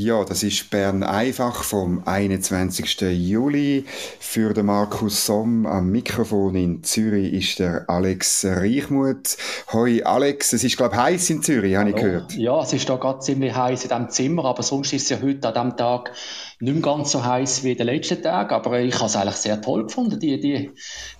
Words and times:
Ja, 0.00 0.24
das 0.24 0.44
ist 0.44 0.70
Bern 0.70 1.02
einfach 1.02 1.64
vom 1.64 2.04
21. 2.06 3.00
Juli. 3.00 3.84
Für 4.20 4.54
den 4.54 4.66
Markus 4.66 5.26
Somm 5.26 5.66
am 5.66 5.90
Mikrofon 5.90 6.54
in 6.54 6.84
Zürich 6.84 7.32
ist 7.32 7.58
der 7.58 7.90
Alex 7.90 8.44
Reichmuth. 8.44 9.36
Hoi 9.72 10.04
Alex, 10.04 10.52
es 10.52 10.62
ist 10.62 10.76
glaube 10.76 10.94
ich 10.94 11.00
heiß 11.00 11.30
in 11.30 11.42
Zürich, 11.42 11.74
habe 11.74 11.90
ich 11.90 11.96
gehört. 11.96 12.32
Ja, 12.34 12.62
es 12.62 12.72
ist 12.72 12.88
da 12.88 12.94
gerade 12.94 13.18
ziemlich 13.18 13.52
heiß 13.52 13.82
in 13.82 13.88
diesem 13.88 14.08
Zimmer, 14.10 14.44
aber 14.44 14.62
sonst 14.62 14.92
ist 14.92 15.02
es 15.02 15.08
ja 15.08 15.20
heute 15.20 15.48
an 15.48 15.54
diesem 15.54 15.76
Tag 15.76 16.12
nicht 16.60 16.74
mehr 16.74 16.82
ganz 16.82 17.10
so 17.10 17.24
heiß 17.24 17.64
wie 17.64 17.74
den 17.74 17.86
letzten 17.86 18.22
Tagen. 18.22 18.54
Aber 18.54 18.78
ich 18.78 18.94
habe 18.94 19.06
es 19.06 19.16
eigentlich 19.16 19.34
sehr 19.34 19.60
toll 19.60 19.86
gefunden, 19.86 20.20
die, 20.20 20.38
die, 20.38 20.70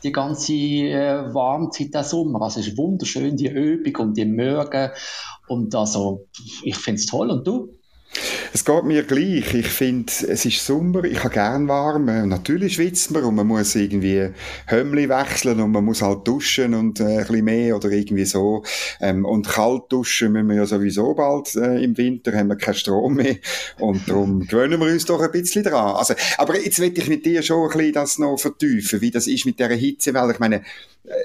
die 0.04 0.12
ganze 0.12 0.52
äh, 0.52 1.34
Warmzeit 1.34 1.92
der 1.94 2.04
Sommer. 2.04 2.42
Also 2.42 2.60
es 2.60 2.68
ist 2.68 2.78
wunderschön, 2.78 3.36
die 3.36 3.48
Übung 3.48 4.06
und 4.06 4.16
die 4.16 4.24
Mögen. 4.24 4.90
Und 5.48 5.74
also, 5.74 6.28
ich 6.62 6.76
finde 6.76 7.00
es 7.00 7.06
toll. 7.06 7.30
Und 7.30 7.44
du? 7.44 7.77
Es 8.52 8.64
geht 8.64 8.84
mir 8.84 9.02
gleich. 9.02 9.54
Ich 9.54 9.68
finde, 9.68 10.12
es 10.28 10.44
ist 10.44 10.64
Sommer, 10.64 11.04
ich 11.04 11.22
habe 11.22 11.34
gern 11.34 11.68
warm. 11.68 12.06
Natürlich 12.28 12.74
schwitzt 12.74 13.10
man 13.10 13.24
und 13.24 13.34
man 13.34 13.46
muss 13.46 13.74
irgendwie 13.74 14.30
Hömmli 14.70 15.08
wechseln 15.08 15.60
und 15.60 15.72
man 15.72 15.84
muss 15.84 16.02
halt 16.02 16.26
duschen 16.26 16.74
und 16.74 17.00
äh, 17.00 17.04
ein 17.04 17.18
bisschen 17.18 17.44
mehr 17.44 17.76
oder 17.76 17.90
irgendwie 17.90 18.24
so. 18.24 18.62
Ähm, 19.00 19.24
und 19.24 19.48
kalt 19.48 19.84
duschen 19.90 20.32
müssen 20.32 20.48
wir 20.48 20.56
ja 20.56 20.66
sowieso 20.66 21.14
bald 21.14 21.54
äh, 21.56 21.82
im 21.82 21.96
Winter, 21.96 22.32
haben 22.32 22.48
wir 22.48 22.56
keinen 22.56 22.74
Strom 22.74 23.14
mehr 23.14 23.36
und 23.78 24.08
darum 24.08 24.40
gewöhnen 24.46 24.80
wir 24.80 24.90
uns 24.92 25.04
doch 25.04 25.20
ein 25.20 25.30
bisschen 25.30 25.64
dran. 25.64 25.96
Also, 25.96 26.14
aber 26.38 26.58
jetzt 26.60 26.78
will 26.80 26.92
ich 26.96 27.08
mit 27.08 27.26
dir 27.26 27.42
schon 27.42 27.70
ein 27.70 27.76
bisschen 27.76 27.92
das 27.92 28.18
noch 28.18 28.38
vertiefen, 28.38 29.00
wie 29.00 29.10
das 29.10 29.26
ist 29.26 29.46
mit 29.46 29.58
dieser 29.58 29.74
Hitzewelle. 29.74 30.32
Ich 30.32 30.38
meine, 30.38 30.62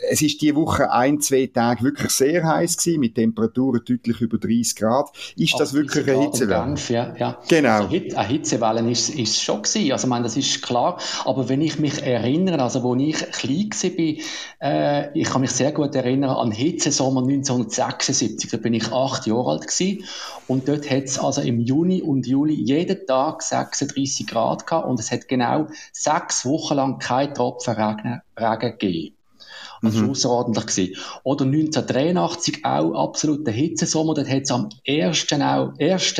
es 0.09 0.21
ist 0.21 0.41
die 0.41 0.55
Woche 0.55 0.91
ein, 0.91 1.19
zwei 1.19 1.47
Tage 1.47 1.83
wirklich 1.83 2.11
sehr 2.11 2.43
heiß 2.43 2.77
gewesen, 2.77 2.99
mit 2.99 3.15
Temperaturen 3.15 3.81
deutlich 3.85 4.21
über 4.21 4.37
30 4.37 4.75
Grad. 4.75 5.09
Ist 5.35 5.59
das 5.59 5.73
wirklich 5.73 6.08
eine 6.08 6.21
Hitzewelle? 6.21 6.75
Ja, 6.87 7.12
ja. 7.17 7.38
Genau. 7.47 7.83
Also, 7.83 7.95
eine 7.95 8.28
Hitzewelle 8.28 8.92
ist, 8.92 9.09
ist 9.09 9.42
schon 9.42 9.61
gewesen. 9.61 9.92
Also, 9.92 10.08
ich 10.08 10.09
meine, 10.09 10.23
das 10.23 10.38
ist 10.38 10.61
klar. 10.61 11.00
Aber 11.25 11.50
wenn 11.50 11.61
ich 11.61 11.80
mich 11.80 12.02
erinnere, 12.03 12.61
also, 12.61 12.83
wo 12.83 12.95
ich 12.95 13.17
klein 13.31 13.70
war, 13.72 14.70
äh, 14.70 15.20
ich 15.20 15.30
kann 15.30 15.42
mich 15.42 15.52
sehr 15.52 15.72
gut 15.72 15.95
erinnern 15.95 16.31
an 16.31 16.52
Hitzesommer 16.52 17.22
1976. 17.22 18.50
Da 18.50 18.58
bin 18.58 18.73
ich 18.73 18.92
acht 18.92 19.28
Jahre 19.28 19.52
alt 19.52 19.67
gewesen. 19.67 20.05
Und 20.47 20.67
dort 20.67 20.89
hat 20.89 21.03
es 21.03 21.20
also 21.20 21.42
im 21.42 21.59
Juni 21.59 22.02
und 22.02 22.28
Juli 22.28 22.53
jeden 22.53 23.05
Tag 23.08 23.42
36 23.42 24.27
Grad 24.27 24.67
gehabt 24.67 24.88
und 24.88 25.00
es 25.00 25.11
hat 25.11 25.27
genau 25.27 25.67
sechs 25.92 26.45
Wochen 26.45 26.75
lang 26.75 27.00
kein 27.00 27.33
Tropfen 27.33 27.75
Regen, 27.75 28.22
Regen 28.38 28.77
gegeben. 28.77 29.16
Das 29.83 29.95
mhm. 29.95 30.03
war 30.03 30.09
außerordentlich. 30.11 30.66
Gewesen. 30.66 30.95
Oder 31.23 31.45
1983 31.45 32.66
auch 32.66 32.94
absoluter 32.94 33.52
Hitzesommer. 33.52 34.14
Dort 34.14 34.30
hat 34.30 34.44
es 34.44 34.52
am 34.52 34.70
1. 34.88 35.27
Auch, 35.33 35.73
1. 35.80 36.16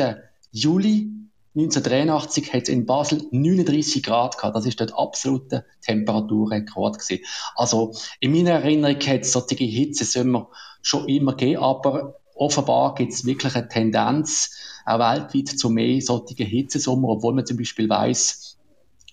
Juli 0.56 1.10
1983 1.56 2.52
hat 2.52 2.62
es 2.62 2.68
in 2.68 2.86
Basel 2.86 3.26
39 3.32 4.04
Grad 4.04 4.38
gehabt. 4.38 4.54
Das 4.54 4.66
ist 4.66 4.80
dort 4.80 4.96
absoluter 4.96 5.64
Temperaturrekord 5.82 7.00
gewesen. 7.00 7.24
Also 7.56 7.92
in 8.20 8.30
meiner 8.30 8.50
Erinnerung 8.50 9.00
hat 9.00 9.22
es 9.22 9.32
solche 9.32 9.56
Hitzesommer 9.56 10.48
schon 10.80 11.08
immer 11.08 11.32
gegeben, 11.32 11.60
aber 11.60 12.20
offenbar 12.36 12.94
gibt 12.94 13.12
es 13.12 13.24
wirklich 13.24 13.56
eine 13.56 13.66
Tendenz 13.66 14.56
auch 14.86 15.00
weltweit 15.00 15.48
zu 15.48 15.70
mehr 15.70 16.00
solchen 16.00 16.46
Hitzesommer, 16.46 17.08
obwohl 17.08 17.34
man 17.34 17.46
zum 17.46 17.56
Beispiel 17.56 17.88
weiß, 17.88 18.56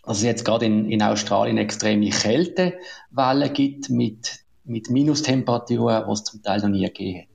dass 0.04 0.18
es 0.18 0.24
jetzt 0.24 0.46
gerade 0.46 0.68
in, 0.68 0.92
in 0.92 1.02
Australien 1.02 1.58
extreme 1.58 2.12
Kältewellen 2.12 3.54
gibt 3.54 3.90
mit, 3.90 4.44
mit 4.64 4.92
Minustemperaturen, 4.92 6.04
die 6.06 6.12
es 6.12 6.24
zum 6.24 6.44
Teil 6.44 6.62
noch 6.62 6.70
nie 6.70 6.86
gegeben 6.86 7.22
hat. 7.22 7.31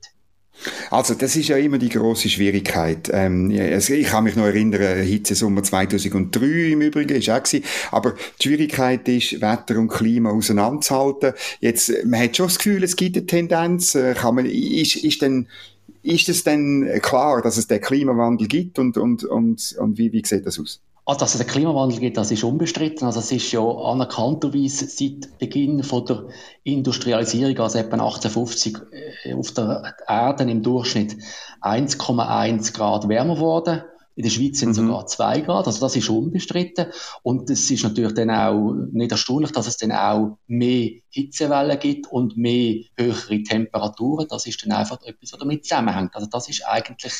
Also, 0.89 1.13
das 1.13 1.35
ist 1.35 1.49
ja 1.49 1.57
immer 1.57 1.77
die 1.77 1.89
große 1.89 2.29
Schwierigkeit. 2.29 3.09
Ähm, 3.13 3.51
ich 3.51 4.07
kann 4.07 4.23
mich 4.23 4.35
noch 4.35 4.45
erinnern, 4.45 5.01
Hitzesommer 5.01 5.63
2003 5.63 6.71
im 6.71 6.81
Übrigen, 6.81 7.17
ist 7.17 7.29
auch 7.29 7.43
gewesen. 7.43 7.63
Aber 7.91 8.13
die 8.39 8.47
Schwierigkeit 8.47 9.07
ist, 9.07 9.41
Wetter 9.41 9.77
und 9.77 9.89
Klima 9.89 10.31
auseinanderzuhalten. 10.31 11.33
Jetzt, 11.59 11.91
man 12.05 12.21
hat 12.21 12.35
schon 12.37 12.47
das 12.47 12.57
Gefühl, 12.57 12.83
es 12.83 12.95
gibt 12.95 13.17
eine 13.17 13.25
Tendenz. 13.25 13.95
Äh, 13.95 14.13
kann 14.13 14.35
man, 14.35 14.45
ist, 14.45 14.95
ist 14.97 15.21
denn, 15.21 15.47
ist 16.03 16.29
es 16.29 16.43
denn 16.43 16.99
klar, 17.01 17.41
dass 17.41 17.57
es 17.57 17.67
den 17.67 17.81
Klimawandel 17.81 18.47
gibt 18.47 18.79
und, 18.79 18.97
und, 18.97 19.23
und, 19.23 19.75
und 19.77 19.97
wie, 19.97 20.11
wie 20.11 20.23
sieht 20.25 20.45
das 20.45 20.59
aus? 20.59 20.81
Also, 21.07 21.21
dass 21.21 21.35
es 21.35 21.39
einen 21.39 21.49
Klimawandel 21.49 21.99
gibt, 22.01 22.17
das 22.17 22.31
ist 22.31 22.43
unbestritten. 22.43 23.05
Also, 23.05 23.21
es 23.21 23.31
ist 23.31 23.49
ja 23.53 23.61
anerkannterweise 23.61 24.87
seit 24.87 25.37
Beginn 25.39 25.81
von 25.81 26.05
der 26.05 26.25
Industrialisierung, 26.65 27.57
also 27.59 27.77
etwa 27.77 27.93
1850, 27.93 28.77
äh, 29.23 29.33
auf 29.33 29.53
der 29.53 29.95
Erde 30.05 30.43
im 30.43 30.61
Durchschnitt 30.61 31.15
1,1 31.61 32.73
Grad 32.73 33.07
wärmer 33.07 33.35
geworden. 33.35 33.83
In 34.17 34.23
der 34.23 34.31
Schweiz 34.31 34.59
sind 34.59 34.71
mhm. 34.71 34.73
sogar 34.73 35.05
2 35.05 35.41
Grad, 35.41 35.67
also 35.67 35.79
das 35.79 35.95
ist 35.95 36.09
unbestritten. 36.09 36.87
Und 37.23 37.49
es 37.49 37.71
ist 37.71 37.85
natürlich 37.85 38.13
dann 38.13 38.29
auch 38.29 38.73
nicht 38.91 39.11
erstaunlich, 39.13 39.53
dass 39.53 39.67
es 39.67 39.77
dann 39.77 39.93
auch 39.93 40.39
mehr 40.47 40.89
Hitzewellen 41.07 41.79
gibt 41.79 42.11
und 42.11 42.35
mehr 42.35 42.81
höhere 42.97 43.43
Temperaturen. 43.43 44.27
Das 44.29 44.45
ist 44.45 44.61
dann 44.65 44.73
einfach 44.73 45.01
etwas, 45.03 45.31
was 45.31 45.39
damit 45.39 45.63
zusammenhängt. 45.63 46.15
Also 46.15 46.27
das 46.29 46.49
ist 46.49 46.67
eigentlich 46.67 47.13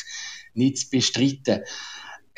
nicht 0.55 0.77
zu 0.77 0.89
bestreiten. 0.89 1.61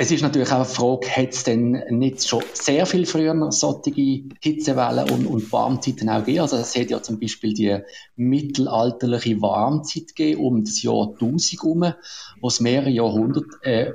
Es 0.01 0.11
ist 0.11 0.21
natürlich 0.21 0.49
auch 0.51 0.55
eine 0.55 0.65
Frage, 0.65 1.09
hat 1.09 1.33
es 1.33 1.43
denn 1.43 1.83
nicht 1.89 2.25
schon 2.25 2.41
sehr 2.53 2.85
viel 2.85 3.05
früher 3.05 3.51
solche 3.51 3.91
Hitzewellen 4.39 5.09
und, 5.09 5.25
und 5.25 5.51
Warmzeiten 5.51 6.07
auch 6.07 6.19
gegeben? 6.19 6.39
Also 6.39 6.55
es 6.55 6.73
hat 6.73 6.89
ja 6.89 7.03
zum 7.03 7.19
Beispiel 7.19 7.53
die 7.53 7.79
mittelalterliche 8.15 9.41
Warmzeit 9.41 10.15
gegeben, 10.15 10.39
um 10.39 10.63
das 10.63 10.81
Jahr 10.83 11.09
1000 11.09 11.41
herum, 11.61 11.93
wo 12.39 12.47
es 12.47 12.61
mehrere 12.61 12.89
Jahrhunderte 12.89 13.49
äh, 13.61 13.91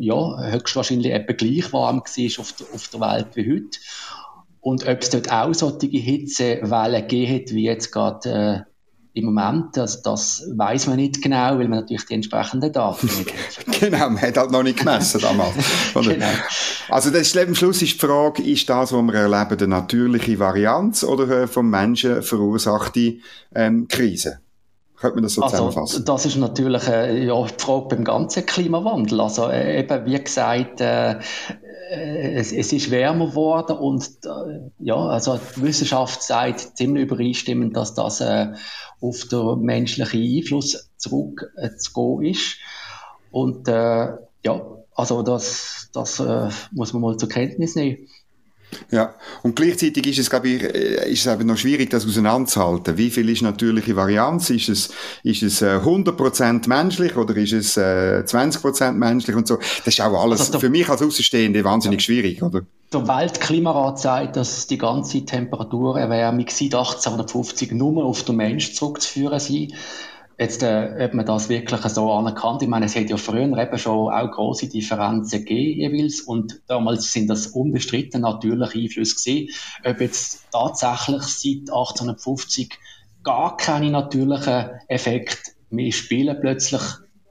ja, 0.00 0.50
höchstwahrscheinlich 0.50 1.12
etwa 1.12 1.32
gleich 1.32 1.72
warm 1.72 2.02
war 2.02 2.40
auf 2.40 2.54
auf 2.74 2.88
der 2.88 3.00
Welt 3.00 3.28
wie 3.32 3.54
heute. 3.54 3.78
Und 4.60 4.86
ob 4.86 5.00
es 5.00 5.08
dort 5.08 5.32
auch 5.32 5.54
solche 5.54 5.86
Hitzewellen 5.86 7.08
gegeben 7.08 7.34
hat, 7.36 7.54
wie 7.54 7.64
jetzt 7.64 7.90
gerade 7.90 8.66
äh, 8.68 8.71
im 9.14 9.26
Moment, 9.26 9.76
also 9.76 9.98
das 10.02 10.42
weiß 10.54 10.86
man 10.86 10.96
nicht 10.96 11.20
genau, 11.20 11.58
weil 11.58 11.68
man 11.68 11.80
natürlich 11.80 12.06
die 12.06 12.14
entsprechenden 12.14 12.72
Daten 12.72 13.06
nicht 13.06 13.32
hat. 13.32 13.80
genau, 13.80 14.10
man 14.10 14.22
hat 14.22 14.36
halt 14.36 14.50
noch 14.50 14.62
nicht 14.62 14.78
gemessen 14.78 15.20
damals. 15.20 15.54
genau. 15.94 16.26
Also 16.88 17.10
das 17.10 17.22
ist, 17.22 17.36
am 17.36 17.54
Schluss 17.54 17.82
ist 17.82 17.94
die 17.94 17.98
Frage, 17.98 18.42
ist 18.42 18.68
das, 18.68 18.92
was 18.92 19.02
wir 19.02 19.14
erleben, 19.14 19.58
eine 19.58 19.68
natürliche 19.68 20.38
Varianz 20.38 21.04
oder 21.04 21.24
eine 21.24 21.48
vom 21.48 21.68
Menschen 21.68 22.22
verursachte 22.22 23.16
ähm, 23.54 23.86
Krise? 23.86 24.41
Könnte 25.02 25.16
man 25.16 25.24
das 25.24 25.34
so 25.34 25.42
also, 25.42 25.56
zusammenfassen? 25.56 26.04
Das 26.04 26.26
ist 26.26 26.36
natürlich 26.36 26.86
äh, 26.86 27.26
ja, 27.26 27.44
die 27.44 27.54
Frage 27.58 27.88
beim 27.88 28.04
ganzen 28.04 28.46
Klimawandel. 28.46 29.20
Also 29.20 29.48
äh, 29.48 29.80
eben, 29.80 30.06
wie 30.06 30.22
gesagt, 30.22 30.80
äh, 30.80 31.14
äh, 31.90 32.34
es, 32.36 32.52
es, 32.52 32.72
ist 32.72 32.92
wärmer 32.92 33.26
geworden 33.26 33.78
und 33.78 34.04
äh, 34.24 34.60
ja, 34.78 34.94
also 34.94 35.40
die 35.56 35.62
Wissenschaft 35.62 36.22
sagt 36.22 36.76
ziemlich 36.76 37.06
übereinstimmend, 37.06 37.76
dass 37.76 37.94
das 37.94 38.20
äh, 38.20 38.52
auf 39.00 39.24
den 39.24 39.62
menschlichen 39.62 40.22
Einfluss 40.22 40.88
zurückzugehen 40.98 42.32
ist. 42.34 42.58
Und 43.32 43.66
ja, 43.66 44.66
also 44.94 45.22
das, 45.22 45.88
das 45.92 46.22
muss 46.70 46.92
man 46.92 47.02
mal 47.02 47.16
zur 47.16 47.28
Kenntnis 47.28 47.74
nehmen. 47.74 48.06
Ja, 48.90 49.14
und 49.42 49.56
gleichzeitig 49.56 50.06
ist 50.06 50.18
es, 50.18 50.30
glaube 50.30 50.48
ich, 50.48 50.62
äh, 50.62 51.10
ist 51.10 51.26
es 51.26 51.32
eben 51.32 51.46
noch 51.46 51.56
schwierig, 51.56 51.90
das 51.90 52.06
auseinanderzuhalten. 52.06 52.96
Wie 52.96 53.10
viel 53.10 53.28
ist 53.28 53.42
natürliche 53.42 53.96
Varianz? 53.96 54.50
Ist 54.50 54.68
es, 54.68 54.90
ist 55.22 55.42
es 55.42 55.62
äh, 55.62 55.80
100% 55.82 56.68
menschlich 56.68 57.16
oder 57.16 57.36
ist 57.36 57.52
es 57.52 57.76
äh, 57.76 58.22
20% 58.26 58.92
menschlich 58.92 59.36
und 59.36 59.46
so? 59.46 59.56
Das 59.56 59.94
ist 59.94 60.00
auch 60.00 60.20
alles 60.22 60.40
also 60.40 60.58
für 60.58 60.70
mich 60.70 60.88
als 60.88 61.02
Außenstehende 61.02 61.64
wahnsinnig 61.64 62.00
ja. 62.00 62.04
schwierig, 62.04 62.42
oder? 62.42 62.62
Der 62.92 63.08
Weltklimarat 63.08 63.98
sagt, 63.98 64.36
dass 64.36 64.66
die 64.66 64.76
ganze 64.76 65.24
Temperaturerwärmung 65.24 66.46
seit 66.48 66.74
1850 66.74 67.72
nur 67.72 68.04
auf 68.04 68.22
den 68.24 68.36
Mensch 68.36 68.74
zurückzuführen 68.74 69.40
sei. 69.40 69.68
Jetzt, 70.42 70.64
äh, 70.64 71.04
ob 71.04 71.14
man 71.14 71.24
das 71.24 71.48
wirklich 71.48 71.80
so 71.82 72.10
anerkannt, 72.10 72.62
ich 72.62 72.68
meine, 72.68 72.86
es 72.86 72.96
hat 72.96 73.08
ja 73.08 73.16
früher 73.16 73.56
eben 73.56 73.78
schon 73.78 74.12
auch 74.12 74.28
große 74.28 74.68
Differenzen 74.68 75.44
gegeben 75.44 75.94
jeweils 75.94 76.20
und 76.20 76.60
damals 76.66 77.12
sind 77.12 77.28
das 77.28 77.46
unbestritten 77.46 78.22
natürliche 78.22 78.76
Einflüsse 78.76 79.14
gewesen. 79.14 79.54
Ob 79.84 80.00
jetzt 80.00 80.46
tatsächlich 80.50 81.22
seit 81.22 81.70
1850 81.72 82.76
gar 83.22 83.56
keine 83.56 83.92
natürlichen 83.92 84.70
Effekte 84.88 85.52
mehr 85.70 85.92
spielen 85.92 86.36
plötzlich, 86.40 86.82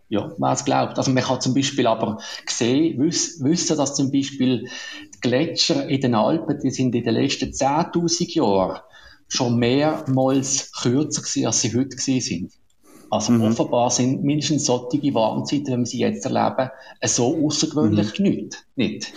ja, 0.08 0.32
wer 0.38 0.52
es 0.54 0.64
glaubt. 0.64 0.98
Also 0.98 1.12
man 1.12 1.24
kann 1.26 1.42
zum 1.42 1.54
Beispiel 1.54 1.88
aber 1.88 2.20
sehen, 2.48 2.98
wissen, 2.98 3.78
dass 3.78 3.94
zum 3.94 4.10
Beispiel 4.14 4.70
die 5.16 5.20
Gletscher 5.20 5.86
in 5.90 6.00
den 6.00 6.16
Alpen, 6.16 6.62
die 6.64 6.72
sind 6.72 6.96
in 6.96 7.04
den 7.04 7.16
letzten 7.16 7.50
10.000 7.50 8.36
Jahren 8.36 8.80
schon 9.28 9.58
mehrmals 9.60 10.72
kürzer 10.72 11.24
gewesen, 11.24 11.46
als 11.48 11.60
sie 11.60 11.76
heute 11.76 11.98
gewesen 11.98 12.22
sind. 12.22 12.61
Also 13.12 13.34
mhm. 13.34 13.44
offenbar 13.44 13.92
sind 13.92 14.24
mindestens 14.24 14.66
solche 14.66 15.14
Warnzeiten, 15.14 15.74
wie 15.74 15.80
wir 15.80 15.86
sie 15.86 16.00
jetzt 16.00 16.26
erleben, 16.26 16.72
so 17.04 17.46
außergewöhnlich 17.46 18.18
mhm. 18.18 18.26
nicht. 18.26 18.66
nicht. 18.76 19.14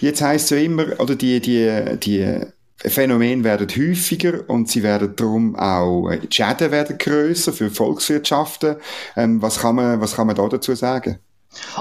Jetzt 0.00 0.22
heisst 0.22 0.50
es 0.50 0.58
ja 0.58 0.64
immer, 0.64 0.98
oder 0.98 1.14
die, 1.14 1.38
die, 1.40 1.98
die 2.02 2.40
Phänomene 2.78 3.44
werden 3.44 3.68
häufiger 3.68 4.48
und 4.48 4.68
sie 4.68 4.82
werden 4.82 5.14
darum 5.14 5.56
auch, 5.56 6.10
die 6.10 6.28
Schäden 6.30 6.70
werden 6.70 6.96
grösser 6.96 7.52
für 7.52 7.70
Volkswirtschaften. 7.70 8.76
Ähm, 9.14 9.42
was 9.42 9.58
kann 9.58 9.76
man, 9.76 10.00
was 10.00 10.14
kann 10.14 10.26
man 10.26 10.36
da 10.36 10.48
dazu 10.48 10.74
sagen? 10.74 11.18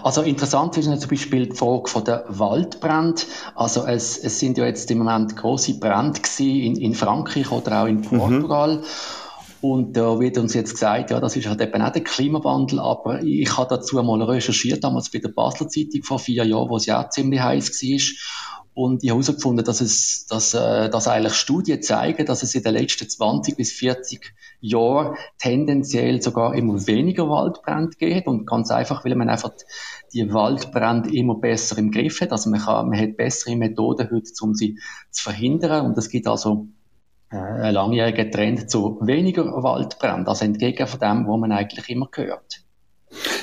Also 0.01 0.23
interessant 0.23 0.77
ist 0.77 0.85
zum 0.85 1.09
Beispiel 1.09 1.47
die 1.47 1.55
Frage 1.55 1.87
von 1.87 2.03
der 2.03 2.25
Waldbrand. 2.27 3.27
Also 3.55 3.85
es, 3.85 4.17
es 4.17 4.39
sind 4.39 4.57
ja 4.57 4.65
jetzt 4.65 4.89
im 4.91 4.99
Moment 4.99 5.35
große 5.35 5.79
Brände 5.79 6.19
in, 6.39 6.75
in 6.75 6.93
Frankreich 6.93 7.51
oder 7.51 7.83
auch 7.83 7.87
in 7.87 7.97
mhm. 7.97 8.17
Portugal. 8.17 8.77
Mhm. 8.77 8.83
Und 9.59 9.97
da 9.97 10.19
wird 10.19 10.37
uns 10.37 10.53
jetzt 10.53 10.73
gesagt, 10.73 11.09
ja, 11.09 11.19
das 11.19 11.35
ist 11.35 11.47
halt 11.47 11.61
eben 11.61 11.81
auch 11.81 11.91
der 11.91 12.03
Klimawandel, 12.03 12.79
aber 12.79 13.23
ich 13.23 13.57
habe 13.57 13.75
dazu 13.75 14.01
mal 14.03 14.21
recherchiert, 14.21 14.83
damals 14.83 15.09
bei 15.09 15.19
der 15.19 15.29
Basler 15.29 15.67
Zeitung 15.67 16.03
vor 16.03 16.19
vier 16.19 16.45
Jahren, 16.45 16.69
wo 16.69 16.77
es 16.77 16.85
ja 16.85 17.03
auch 17.03 17.09
ziemlich 17.09 17.41
heiß 17.41 17.71
war. 17.71 17.99
Und 18.77 19.03
ich 19.03 19.09
habe 19.09 19.23
herausgefunden, 19.23 19.65
dass 19.65 19.81
es, 19.81 20.27
dass, 20.27 20.53
äh, 20.53 20.87
dass 20.91 21.07
eigentlich 21.07 21.33
Studien 21.33 21.81
zeigen, 21.81 22.27
dass 22.27 22.43
es 22.43 22.53
in 22.53 22.61
den 22.61 22.75
letzten 22.75 23.09
20 23.09 23.57
bis 23.57 23.71
40 23.71 24.35
Jahren 24.59 25.15
tendenziell 25.39 26.21
sogar 26.21 26.53
immer 26.53 26.85
weniger 26.85 27.27
Waldbrände 27.27 27.97
geht. 27.97 28.27
Und 28.27 28.45
ganz 28.45 28.69
einfach, 28.69 29.03
weil 29.03 29.15
man 29.15 29.29
einfach 29.29 29.49
die 30.13 30.31
Waldbrände 30.31 31.11
immer 31.11 31.39
besser 31.39 31.79
im 31.79 31.89
Griff 31.89 32.21
hat. 32.21 32.31
Also 32.31 32.51
man, 32.51 32.59
kann, 32.59 32.89
man 32.89 32.99
hat 32.99 33.17
bessere 33.17 33.55
Methoden 33.55 34.11
heute, 34.11 34.29
um 34.41 34.53
sie 34.53 34.77
zu 35.09 35.23
verhindern. 35.23 35.87
Und 35.87 35.97
es 35.97 36.09
gibt 36.09 36.27
also 36.27 36.67
äh, 37.29 37.35
einen 37.35 37.73
langjährigen 37.73 38.31
Trend 38.31 38.69
zu 38.69 38.99
weniger 39.01 39.45
Waldbränden. 39.63 40.27
Also 40.27 40.45
entgegen 40.45 40.87
von 40.87 40.99
dem, 40.99 41.27
was 41.27 41.39
man 41.39 41.51
eigentlich 41.51 41.89
immer 41.89 42.07
gehört. 42.11 42.63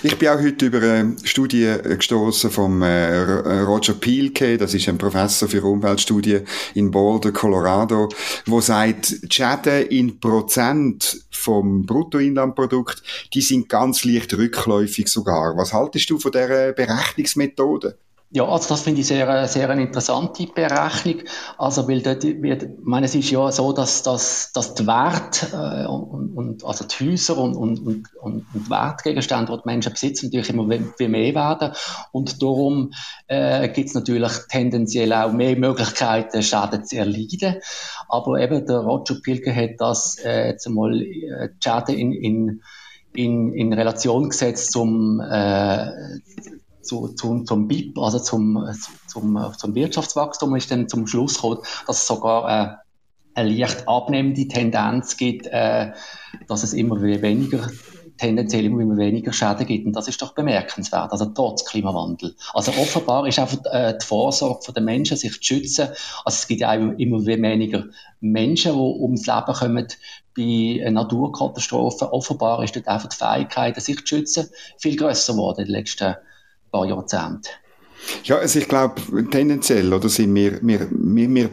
Ich 0.03 0.19
bin 0.19 0.29
auch 0.29 0.41
heute 0.41 0.67
über 0.67 0.83
eine 0.83 1.17
Studie 1.25 1.75
gestoßen 1.83 2.51
vom 2.51 2.83
äh, 2.83 3.63
Roger 3.63 3.95
Pielke, 3.95 4.59
das 4.59 4.75
ist 4.75 4.89
ein 4.89 4.99
Professor 4.99 5.49
für 5.49 5.65
Umweltstudien 5.65 6.47
in 6.75 6.91
Boulder, 6.91 7.33
Colorado, 7.33 8.11
wo 8.45 8.61
sagt, 8.61 9.23
die 9.23 9.35
Schäden 9.35 9.87
in 9.89 10.21
Prozent 10.21 11.25
vom 11.31 11.87
Bruttoinlandprodukt, 11.87 13.03
die 13.33 13.41
sind 13.41 13.71
ganz 13.71 14.05
leicht 14.05 14.35
rückläufig 14.35 15.09
sogar. 15.09 15.57
Was 15.57 15.73
haltest 15.73 16.11
du 16.11 16.19
von 16.19 16.33
dieser 16.33 16.73
Berechnungsmethode? 16.73 17.97
Ja, 18.37 18.49
also 18.49 18.71
das 18.71 18.81
finde 18.83 19.01
ich 19.01 19.07
sehr, 19.07 19.47
sehr 19.47 19.71
eine 19.71 19.83
interessante 19.83 20.49
Berechnung. 20.49 21.23
Also, 21.57 21.87
weil 21.89 22.03
dort 22.03 22.25
wird, 22.25 22.65
ich 22.65 22.69
meine, 22.83 23.07
es 23.07 23.15
ist 23.15 23.31
ja 23.31 23.53
so, 23.53 23.73
dass, 23.73 24.03
dass, 24.03 24.51
dass 24.53 24.75
die 24.75 24.89
Wert, 24.89 25.53
äh, 25.53 25.87
und, 25.87 26.37
und, 26.37 26.65
also 26.65 26.85
die 26.85 27.13
Häuser 27.13 27.39
und, 27.39 27.55
und, 27.55 27.79
und, 27.87 28.09
und 28.21 28.69
Wertgegenstände, 28.69 29.53
die 29.53 29.59
die 29.59 29.69
Menschen 29.69 29.93
besitzen, 29.93 30.27
natürlich 30.27 30.51
immer 30.51 30.69
viel 30.97 31.09
mehr 31.11 31.33
werden. 31.33 31.77
Und 32.11 32.43
darum 32.43 32.93
äh, 33.29 33.69
gibt 33.69 33.91
es 33.91 33.95
natürlich 33.95 34.33
tendenziell 34.51 35.13
auch 35.13 35.31
mehr 35.31 35.57
Möglichkeiten, 35.57 36.43
Schäden 36.43 36.85
zu 36.85 36.97
erleiden. 36.97 37.61
Aber 38.09 38.41
eben 38.41 38.67
der 38.67 38.79
Roger 38.79 39.15
Pilke 39.23 39.55
hat 39.55 39.77
das 39.79 40.19
äh, 40.25 40.49
jetzt 40.49 40.67
einmal 40.67 41.01
äh, 41.01 41.51
Schäden 41.63 41.95
in, 41.97 42.13
in 42.13 42.63
in, 43.17 43.53
in 43.55 43.73
Relation 43.73 44.29
gesetzt 44.29 44.73
zum, 44.73 45.21
äh, 45.21 45.87
zu, 46.85 47.09
zu, 47.09 47.45
zum 47.45 47.69
BIP, 47.69 47.99
also 47.99 48.19
zum, 48.19 48.69
zum, 49.07 49.53
zum 49.57 49.75
Wirtschaftswachstum, 49.75 50.55
ist 50.57 50.71
dann 50.71 50.89
zum 50.89 51.07
Schluss 51.07 51.35
gekommen, 51.35 51.59
dass 51.87 52.03
es 52.03 52.07
sogar 52.07 52.49
äh, 52.49 52.75
eine 53.35 53.51
leicht 53.51 53.89
abnehmende 53.89 54.49
Tendenz 54.49 55.17
gibt, 55.17 55.47
äh, 55.47 55.93
dass 56.49 56.63
es 56.63 56.73
immer 56.73 57.01
weniger 57.03 57.69
tendenziell 58.17 58.65
immer 58.65 58.97
weniger 58.97 59.33
Schäden 59.33 59.67
gibt. 59.67 59.87
Und 59.87 59.97
das 59.97 60.09
ist 60.09 60.21
doch 60.23 60.35
bemerkenswert, 60.35 61.13
also 61.13 61.27
trotz 61.27 61.65
Klimawandel. 61.65 62.35
Also 62.53 62.73
offenbar 62.73 63.27
ist 63.27 63.39
einfach 63.39 63.59
äh, 63.73 63.99
die 64.01 64.07
Vorsorge 64.07 64.73
der 64.73 64.83
Menschen, 64.83 65.17
sich 65.17 65.33
zu 65.41 65.43
schützen. 65.43 65.89
Also 66.25 66.37
es 66.37 66.47
gibt 66.47 66.61
ja 66.61 66.71
auch 66.71 66.99
immer 66.99 67.25
weniger 67.27 67.87
Menschen, 68.21 68.73
die 68.73 68.79
ums 68.79 69.27
Leben 69.27 69.53
kommen 69.53 69.89
bei 70.37 70.91
Naturkatastrophen. 70.91 72.09
Offenbar 72.09 72.63
ist 72.63 72.77
dort 72.77 72.89
einfach 72.89 73.09
die 73.09 73.17
Fähigkeit, 73.17 73.81
sich 73.81 73.99
zu 74.01 74.07
schützen, 74.07 74.49
viel 74.79 74.97
grösser 74.97 75.33
geworden 75.33 75.61
in 75.61 75.67
den 75.67 75.75
letzten 75.75 76.05
Jahren 76.05 76.17
paar 76.75 76.87
Jahrzehnte. 76.87 77.51
Ja, 78.25 78.37
also 78.37 78.59
ich 78.59 78.69
glaube, 78.69 79.01
tendenziell, 79.31 79.93
oder 79.93 80.11
sind 80.11 80.35
wir, 80.35 80.59
wir, 80.61 80.89
wir, 80.91 81.35
wir 81.35 81.51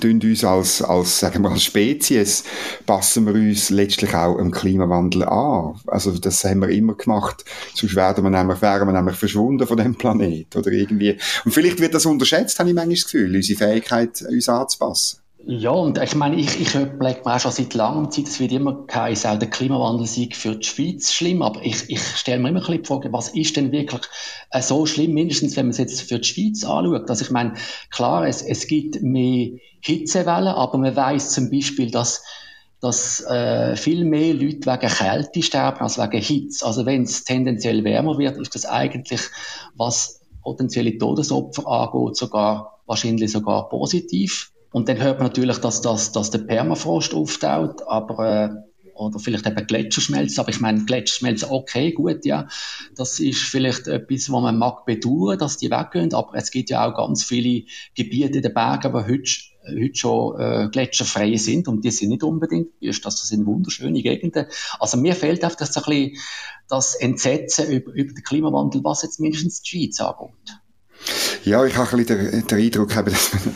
tun 0.00 0.20
uns 0.22 0.44
als, 0.44 0.80
als, 0.80 1.18
sagen 1.18 1.42
wir, 1.42 1.50
als 1.50 1.64
Spezies, 1.64 2.44
passen 2.86 3.26
wir 3.26 3.34
uns 3.34 3.68
letztlich 3.68 4.14
auch 4.14 4.38
im 4.38 4.50
Klimawandel 4.50 5.24
an. 5.24 5.78
Also, 5.86 6.16
das 6.18 6.42
haben 6.44 6.60
wir 6.60 6.70
immer 6.70 6.94
gemacht. 6.94 7.44
Sonst 7.74 7.96
werden 7.96 8.24
wir 8.24 8.30
nämlich, 8.30 8.62
wären 8.62 8.88
wir 8.88 8.92
nämlich 8.92 9.16
verschwunden 9.16 9.66
von 9.66 9.76
dem 9.76 9.94
Planet, 9.94 10.56
oder 10.56 10.70
irgendwie. 10.70 11.18
Und 11.44 11.52
vielleicht 11.52 11.80
wird 11.80 11.92
das 11.92 12.06
unterschätzt, 12.06 12.58
habe 12.58 12.70
ich 12.70 12.74
manchmal 12.74 12.94
das 12.94 13.04
Gefühl, 13.04 13.36
unsere 13.36 13.58
Fähigkeit, 13.58 14.22
uns 14.22 14.48
anzupassen. 14.48 15.18
Ja, 15.46 15.72
und 15.72 15.98
ich 15.98 16.14
meine, 16.14 16.36
ich, 16.36 16.58
ich 16.58 16.74
überlege 16.74 17.20
mir 17.22 17.34
auch 17.34 17.40
schon 17.40 17.52
seit 17.52 17.74
langer 17.74 18.08
Zeit, 18.08 18.28
es 18.28 18.40
wird 18.40 18.52
immer 18.52 18.86
geheißen, 18.86 19.30
auch 19.30 19.38
der 19.38 19.50
Klimawandel 19.50 20.06
sei 20.06 20.30
für 20.32 20.56
die 20.56 20.66
Schweiz 20.66 21.12
schlimm, 21.12 21.42
aber 21.42 21.60
ich, 21.62 21.90
ich 21.90 22.00
stelle 22.00 22.38
mir 22.38 22.48
immer 22.48 22.60
ein 22.60 22.64
bisschen 22.64 22.82
die 22.82 22.88
Frage, 22.88 23.12
was 23.12 23.28
ist 23.28 23.54
denn 23.56 23.70
wirklich 23.70 24.00
äh, 24.52 24.62
so 24.62 24.86
schlimm, 24.86 25.12
mindestens 25.12 25.54
wenn 25.56 25.66
man 25.66 25.72
es 25.72 25.78
jetzt 25.78 26.00
für 26.00 26.18
die 26.18 26.26
Schweiz 26.26 26.64
anschaut. 26.64 27.10
Also 27.10 27.26
ich 27.26 27.30
meine, 27.30 27.54
klar, 27.90 28.26
es, 28.26 28.40
es 28.40 28.66
gibt 28.66 29.02
mehr 29.02 29.50
Hitzewellen, 29.82 30.48
aber 30.48 30.78
man 30.78 30.96
weiß 30.96 31.32
zum 31.32 31.50
Beispiel, 31.50 31.90
dass 31.90 32.22
dass 32.80 33.24
äh, 33.24 33.76
viel 33.76 34.04
mehr 34.04 34.34
Leute 34.34 34.66
wegen 34.66 34.88
Kälte 34.92 35.42
sterben 35.42 35.80
als 35.80 35.98
wegen 35.98 36.22
Hitze. 36.22 36.66
Also 36.66 36.84
wenn 36.84 37.02
es 37.02 37.24
tendenziell 37.24 37.82
wärmer 37.82 38.18
wird, 38.18 38.36
ist 38.36 38.54
das 38.54 38.66
eigentlich, 38.66 39.22
was 39.74 40.20
potenzielle 40.42 40.96
Todesopfer 40.98 41.66
angeht, 41.66 42.16
sogar 42.16 42.82
wahrscheinlich 42.86 43.32
sogar 43.32 43.70
positiv. 43.70 44.53
Und 44.74 44.88
dann 44.88 45.00
hört 45.00 45.20
man 45.20 45.28
natürlich, 45.28 45.58
dass, 45.58 45.82
dass, 45.82 46.10
dass 46.10 46.32
der 46.32 46.40
Permafrost 46.40 47.14
auftaut, 47.14 47.82
aber 47.86 48.28
äh, 48.28 48.48
oder 48.96 49.20
vielleicht 49.20 49.46
eben 49.46 49.68
Gletscherschmelzen, 49.68 50.40
aber 50.40 50.48
ich 50.48 50.58
meine, 50.58 50.84
Gletscherschmelzen, 50.84 51.48
okay, 51.48 51.92
gut, 51.92 52.24
ja, 52.24 52.48
das 52.96 53.20
ist 53.20 53.40
vielleicht 53.42 53.86
etwas, 53.86 54.32
was 54.32 54.42
man 54.42 54.58
mag 54.58 54.84
bedauern, 54.84 55.38
dass 55.38 55.58
die 55.58 55.70
weggehen, 55.70 56.12
aber 56.12 56.34
es 56.34 56.50
gibt 56.50 56.70
ja 56.70 56.84
auch 56.84 56.96
ganz 56.96 57.22
viele 57.22 57.66
Gebiete 57.94 58.38
in 58.38 58.42
den 58.42 58.52
Bergen, 58.52 58.92
die 58.92 59.12
heute, 59.12 59.80
heute 59.80 59.94
schon 59.94 60.40
äh, 60.40 60.68
gletscherfrei 60.72 61.36
sind. 61.36 61.68
Und 61.68 61.84
die 61.84 61.92
sind 61.92 62.08
nicht 62.08 62.24
unbedingt, 62.24 62.70
ist 62.80 63.06
das, 63.06 63.20
das 63.20 63.28
sind 63.28 63.46
wunderschöne 63.46 64.02
Gegenden. 64.02 64.46
Also 64.80 64.96
mir 64.96 65.14
fehlt 65.14 65.44
einfach 65.44 65.56
das 65.56 65.76
ein 65.76 65.84
bisschen 65.84 66.16
das 66.68 66.96
Entsetzen 66.96 67.70
über, 67.70 67.92
über 67.92 68.12
den 68.12 68.24
Klimawandel, 68.24 68.82
was 68.82 69.02
jetzt 69.02 69.20
mindestens 69.20 69.62
die 69.62 69.70
Schweiz 69.70 70.00
angeht. 70.00 70.58
Ja, 71.44 71.64
ich 71.64 71.76
habe 71.76 71.88
ein 71.90 72.04
bisschen 72.04 72.30
den, 72.30 72.46
den 72.46 72.58
Eindruck, 72.58 72.88
dass 72.88 73.32
man, 73.34 73.54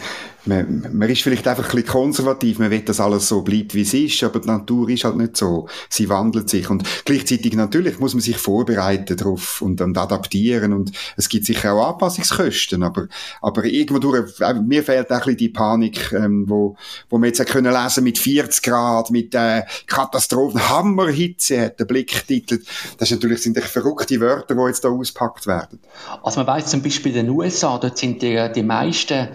man 0.49 1.09
ist 1.09 1.23
vielleicht 1.23 1.47
einfach 1.47 1.65
ein 1.65 1.71
bisschen 1.71 1.87
konservativ, 1.87 2.59
man 2.59 2.71
will, 2.71 2.81
dass 2.81 3.01
alles 3.01 3.29
so 3.29 3.43
bleibt, 3.43 3.75
wie 3.75 3.83
es 3.83 3.95
ist, 3.95 4.23
aber 4.25 4.41
die 4.41 4.49
Natur 4.49 4.89
ist 4.89 5.05
halt 5.05 5.17
nicht 5.17 5.37
so. 5.37 5.69
Sie 5.89 6.09
wandelt 6.09 6.49
sich 6.49 6.69
und 6.71 6.85
gleichzeitig 7.05 7.55
natürlich 7.55 7.99
muss 7.99 8.15
man 8.15 8.21
sich 8.21 8.37
vorbereiten 8.37 9.17
darauf 9.17 9.63
und, 9.63 9.81
und 9.81 9.97
adaptieren 9.97 10.73
und 10.73 10.93
es 11.17 11.29
gibt 11.29 11.47
sicher 11.47 11.75
auch 11.75 11.93
Anpassungskosten, 11.93 12.83
aber, 12.83 13.09
aber 13.41 13.65
irgendwo 13.65 13.99
durch, 13.99 14.41
äh, 14.41 14.55
mir 14.55 14.83
fehlt 14.83 15.11
auch 15.11 15.17
ein 15.17 15.19
bisschen 15.21 15.37
die 15.37 15.49
Panik, 15.49 16.13
ähm, 16.13 16.45
wo, 16.49 16.77
wo 17.09 17.19
man 17.19 17.29
jetzt 17.29 17.45
können 17.47 17.73
lesen 17.73 18.05
mit 18.05 18.19
40 18.19 18.63
Grad, 18.63 19.11
mit 19.11 19.35
äh, 19.35 19.63
Katastrophen, 19.87 20.69
Hammerhitze 20.69 21.61
hat 21.61 21.81
der 21.81 21.85
Blick 21.85 22.27
titelt. 22.27 22.67
Das 22.99 23.11
ist 23.11 23.17
natürlich, 23.17 23.43
sind 23.43 23.59
verrückte 23.59 24.21
Wörter, 24.21 24.55
die 24.55 24.61
jetzt 24.63 24.85
da 24.85 24.89
auspackt 24.89 25.47
werden. 25.47 25.81
Also 26.23 26.41
man 26.41 26.47
weiß 26.47 26.67
zum 26.67 26.83
Beispiel 26.83 27.17
in 27.17 27.27
den 27.27 27.35
USA, 27.35 27.79
dort 27.79 27.99
sind 27.99 28.23
die, 28.23 28.51
die 28.55 28.63
meisten 28.63 29.29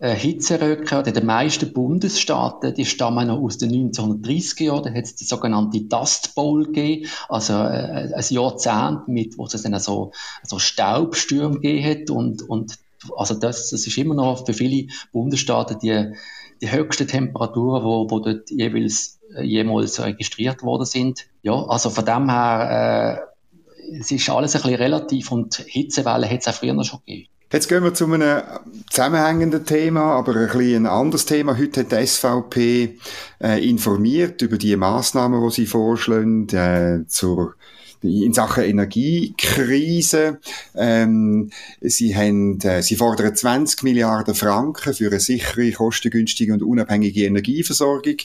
äh, 0.00 0.14
Hitzeröcke 0.14 0.98
oder 0.98 1.12
die 1.12 1.20
meisten 1.20 1.72
Bundesstaaten, 1.72 2.74
die 2.74 2.86
stammen 2.86 3.28
noch 3.28 3.38
aus 3.38 3.58
den 3.58 3.70
1930er 3.70 4.64
Jahren. 4.64 4.84
Da 4.84 4.90
hat 4.90 5.04
es 5.04 5.14
die 5.14 5.24
sogenannte 5.24 5.82
Dust 5.82 6.34
Bowl 6.34 6.64
gegeben, 6.64 7.06
also 7.28 7.52
äh, 7.52 8.12
ein 8.14 8.24
Jahrzehnt, 8.30 9.08
mit, 9.08 9.36
wo 9.38 9.44
es 9.44 9.62
dann 9.62 9.78
so, 9.78 10.12
so 10.42 10.58
Staubstürme 10.58 11.60
gegeben 11.60 11.84
hat 11.84 12.10
und, 12.10 12.42
und 12.48 12.78
also 13.16 13.34
das, 13.34 13.70
das 13.70 13.86
ist 13.86 13.98
immer 13.98 14.14
noch 14.14 14.46
für 14.46 14.54
viele 14.54 14.88
Bundesstaaten 15.12 15.78
die, 15.78 16.14
die 16.60 16.72
höchsten 16.72 17.06
Temperaturen, 17.06 17.84
wo, 17.84 18.10
wo 18.10 18.20
dort 18.20 18.50
jeweils 18.50 19.20
äh, 19.34 19.42
jemals 19.42 20.02
registriert 20.02 20.62
worden 20.62 20.86
sind. 20.86 21.26
Ja, 21.42 21.62
also 21.66 21.90
von 21.90 22.06
dem 22.06 22.30
her, 22.30 23.26
äh, 23.26 23.98
es 23.98 24.10
ist 24.10 24.30
alles 24.30 24.54
ein 24.56 24.62
bisschen 24.62 24.78
relativ 24.78 25.30
und 25.30 25.56
Hitzewellen 25.56 26.30
hat 26.30 26.40
es 26.40 26.48
auch 26.48 26.54
früher 26.54 26.72
noch 26.72 26.84
schon 26.84 27.00
gegeben. 27.00 27.28
Jetzt 27.52 27.68
gehen 27.68 27.82
wir 27.82 27.92
zu 27.92 28.04
einem 28.04 28.42
zusammenhängenden 28.90 29.66
Thema, 29.66 30.12
aber 30.14 30.36
ein 30.36 30.46
bisschen 30.46 30.86
anderes 30.86 31.26
Thema. 31.26 31.58
Heute 31.58 31.80
hat 31.80 31.90
die 31.90 32.06
SVP 32.06 32.98
äh, 33.42 33.68
informiert 33.68 34.40
über 34.42 34.56
die 34.56 34.76
Maßnahmen, 34.76 35.42
die 35.48 35.54
sie 35.54 35.66
vorschlagen, 35.66 36.48
äh, 36.50 37.04
zur 37.08 37.56
in 38.02 38.32
Sachen 38.32 38.64
Energiekrise. 38.64 40.40
Ähm, 40.74 41.50
sie, 41.80 42.16
haben, 42.16 42.58
äh, 42.60 42.82
sie 42.82 42.96
fordern 42.96 43.34
20 43.34 43.82
Milliarden 43.82 44.34
Franken 44.34 44.94
für 44.94 45.08
eine 45.08 45.20
sichere, 45.20 45.70
kostengünstige 45.72 46.52
und 46.52 46.62
unabhängige 46.62 47.24
Energieversorgung, 47.24 48.16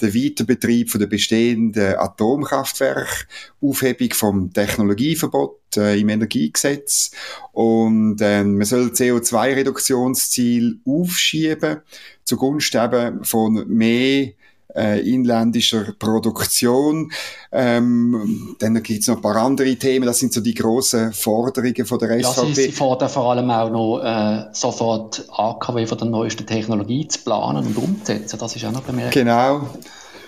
den 0.00 0.14
Weiterbetrieb 0.14 0.90
von 0.90 1.00
der 1.00 1.06
bestehenden 1.06 1.96
Atomkraftwerke, 1.96 3.26
Aufhebung 3.60 4.12
vom 4.12 4.52
Technologieverbot 4.52 5.76
äh, 5.76 6.00
im 6.00 6.08
Energiegesetz 6.08 7.12
und 7.52 8.18
ähm, 8.20 8.56
man 8.56 8.66
soll 8.66 8.88
CO2-Reduktionsziel 8.88 10.78
aufschieben 10.84 11.82
zugunsten 12.24 12.84
eben 12.84 13.24
von 13.24 13.66
mehr 13.68 14.30
äh, 14.74 15.00
inländischer 15.00 15.92
Produktion. 15.98 17.10
Ähm, 17.52 18.56
dann 18.58 18.82
gibt's 18.82 19.08
noch 19.08 19.16
ein 19.16 19.22
paar 19.22 19.36
andere 19.36 19.74
Themen, 19.76 20.06
das 20.06 20.18
sind 20.18 20.32
so 20.32 20.40
die 20.40 20.54
grossen 20.54 21.12
Forderungen 21.12 21.86
von 21.86 21.98
der 21.98 22.20
SVP. 22.20 22.22
Ja, 22.22 22.54
sie, 22.54 22.54
sie 22.54 22.72
fordern 22.72 23.08
vor 23.08 23.30
allem 23.30 23.50
auch 23.50 23.70
noch 23.70 24.00
äh, 24.00 24.46
sofort 24.52 25.24
AKW 25.30 25.86
von 25.86 25.98
der 25.98 26.08
neuesten 26.08 26.46
Technologie 26.46 27.08
zu 27.08 27.20
planen 27.20 27.66
und 27.66 27.76
umzusetzen, 27.76 28.38
das 28.38 28.56
ist 28.56 28.64
auch 28.64 28.72
noch 28.72 28.82
bemerkt. 28.82 29.12
Genau. 29.12 29.68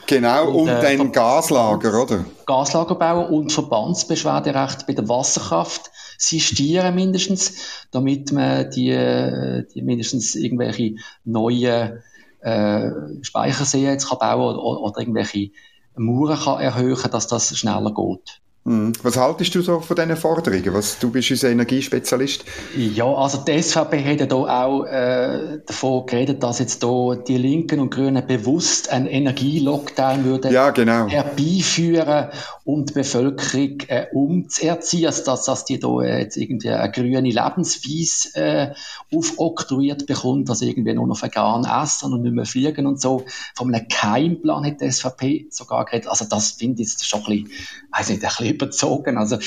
Genau, 0.06 0.48
und, 0.48 0.62
und 0.62 0.68
äh, 0.68 0.96
dann 0.96 1.12
Gaslager, 1.12 2.02
oder? 2.02 2.24
Gaslager 2.44 2.96
bauen 2.96 3.32
und 3.32 3.52
Verbandsbeschwerderecht 3.52 4.86
bei 4.86 4.94
der 4.94 5.08
Wasserkraft 5.08 5.90
sistieren 6.18 6.94
mindestens, 6.94 7.54
damit 7.90 8.32
man 8.32 8.70
die, 8.70 8.90
äh, 8.90 9.64
die 9.74 9.82
mindestens 9.82 10.34
irgendwelche 10.34 10.96
neuen 11.24 12.02
äh, 12.42 12.90
Speicherseen 13.22 13.84
jetzt 13.84 14.08
kann 14.08 14.18
bauen 14.18 14.56
oder, 14.56 14.80
oder 14.80 15.00
irgendwelche 15.00 15.50
Mauern 15.96 16.38
kann 16.38 16.60
erhöhen, 16.60 17.10
dass 17.10 17.26
das 17.26 17.56
schneller 17.56 17.92
geht. 17.94 18.42
Hm. 18.64 18.92
Was 19.02 19.16
haltest 19.16 19.52
du 19.56 19.60
so 19.60 19.80
von 19.80 19.96
diesen 19.96 20.16
Forderungen? 20.16 20.72
Was, 20.72 21.00
du 21.00 21.10
bist 21.10 21.32
unser 21.32 21.50
Energiespezialist. 21.50 22.44
Ja, 22.76 23.12
also 23.12 23.38
die 23.38 23.60
SVP 23.60 24.04
hat 24.04 24.20
ja 24.20 24.26
da 24.26 24.36
auch 24.36 24.84
äh, 24.84 25.58
davon 25.66 26.06
geredet, 26.06 26.44
dass 26.44 26.60
jetzt 26.60 26.80
da 26.80 27.16
die 27.16 27.38
Linken 27.38 27.80
und 27.80 27.90
Grünen 27.90 28.24
bewusst 28.24 28.88
einen 28.88 29.08
Energielockdown 29.08 30.24
würden 30.24 30.52
ja, 30.52 30.70
genau. 30.70 31.08
herbeiführen, 31.08 32.28
um 32.64 32.86
die 32.86 32.92
Bevölkerung 32.92 33.80
äh, 33.88 34.06
umzuerziehen, 34.12 35.12
dass, 35.24 35.44
dass 35.44 35.64
die 35.64 35.80
da 35.80 36.02
jetzt 36.02 36.36
irgendwie 36.36 36.70
eine 36.70 36.92
grüne 36.92 37.20
Lebensweise 37.20 38.36
äh, 38.36 38.74
aufoktroyiert 39.12 40.06
bekommt, 40.06 40.48
dass 40.48 40.62
irgendwie 40.62 40.94
nur 40.94 41.08
noch 41.08 41.22
vegan 41.22 41.64
essen 41.64 42.12
und 42.12 42.22
nicht 42.22 42.34
mehr 42.34 42.46
fliegen 42.46 42.86
und 42.86 43.00
so. 43.00 43.24
Von 43.56 43.74
einem 43.74 43.88
Keimplan 43.88 44.64
hat 44.64 44.80
die 44.80 44.90
SVP 44.90 45.46
sogar 45.50 45.84
geredet. 45.86 46.08
Also 46.08 46.24
das 46.24 46.52
finde 46.52 46.82
ich 46.82 46.92
schon 47.02 47.20
ein 47.20 47.26
bisschen, 47.26 47.50
weiß 47.96 48.10
nicht, 48.10 48.24
ein 48.24 48.28
bisschen 48.28 48.54
überzogen. 48.54 49.18
Also 49.18 49.38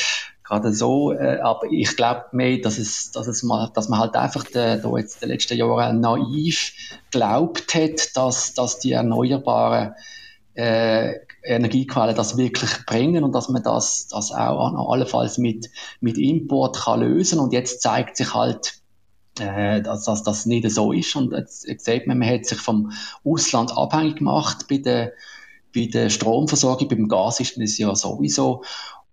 gerade 0.44 0.74
so, 0.74 1.14
äh, 1.14 1.40
aber 1.40 1.68
ich 1.72 1.96
glaube 1.96 2.26
mehr, 2.34 2.58
dass 2.58 2.78
es, 2.78 3.12
dass 3.12 3.28
es 3.28 3.44
mal, 3.44 3.72
dass 3.74 3.88
man 3.88 4.00
halt 4.00 4.16
einfach 4.16 4.44
de, 4.44 4.82
da 4.82 4.98
jetzt 4.98 5.22
die 5.22 5.28
letzten 5.28 5.58
Jahre 5.58 5.94
naiv 5.94 6.74
glaubt 7.12 7.74
hat, 7.74 8.16
dass, 8.16 8.54
dass 8.54 8.80
die 8.80 8.92
erneuerbaren 8.92 9.94
äh, 10.54 11.25
Energiequellen 11.46 12.16
das 12.16 12.38
wirklich 12.38 12.86
bringen 12.86 13.24
und 13.24 13.34
dass 13.34 13.50
man 13.50 13.64
das, 13.64 14.08
das 14.08 14.32
auch 14.32 14.90
allenfalls 14.90 15.38
mit, 15.38 15.70
mit 16.00 16.18
Import 16.18 16.78
kann 16.78 17.02
lösen. 17.02 17.40
Und 17.40 17.54
jetzt 17.54 17.82
zeigt 17.82 18.18
sich 18.18 18.34
halt, 18.34 18.82
äh, 19.40 19.82
dass, 19.82 20.06
dass 20.06 20.24
das 20.24 20.46
nicht 20.46 20.70
so 20.72 20.92
ist. 20.92 21.16
Und 21.16 21.34
jetzt, 21.34 21.62
sieht 21.62 22.08
man, 22.08 22.20
man 22.20 22.30
hat 22.30 22.46
sich 22.46 22.60
vom 22.60 22.92
Ausland 23.24 23.78
abhängig 23.78 24.18
gemacht. 24.18 24.66
Bei 24.70 24.78
der 24.78 25.14
bei 25.76 25.88
der 25.88 26.10
Stromversorgung, 26.10 26.88
beim 26.88 27.08
Gas 27.10 27.42
ist 27.42 27.60
das 27.60 27.78
ja 27.78 27.94
sowieso. 27.96 28.64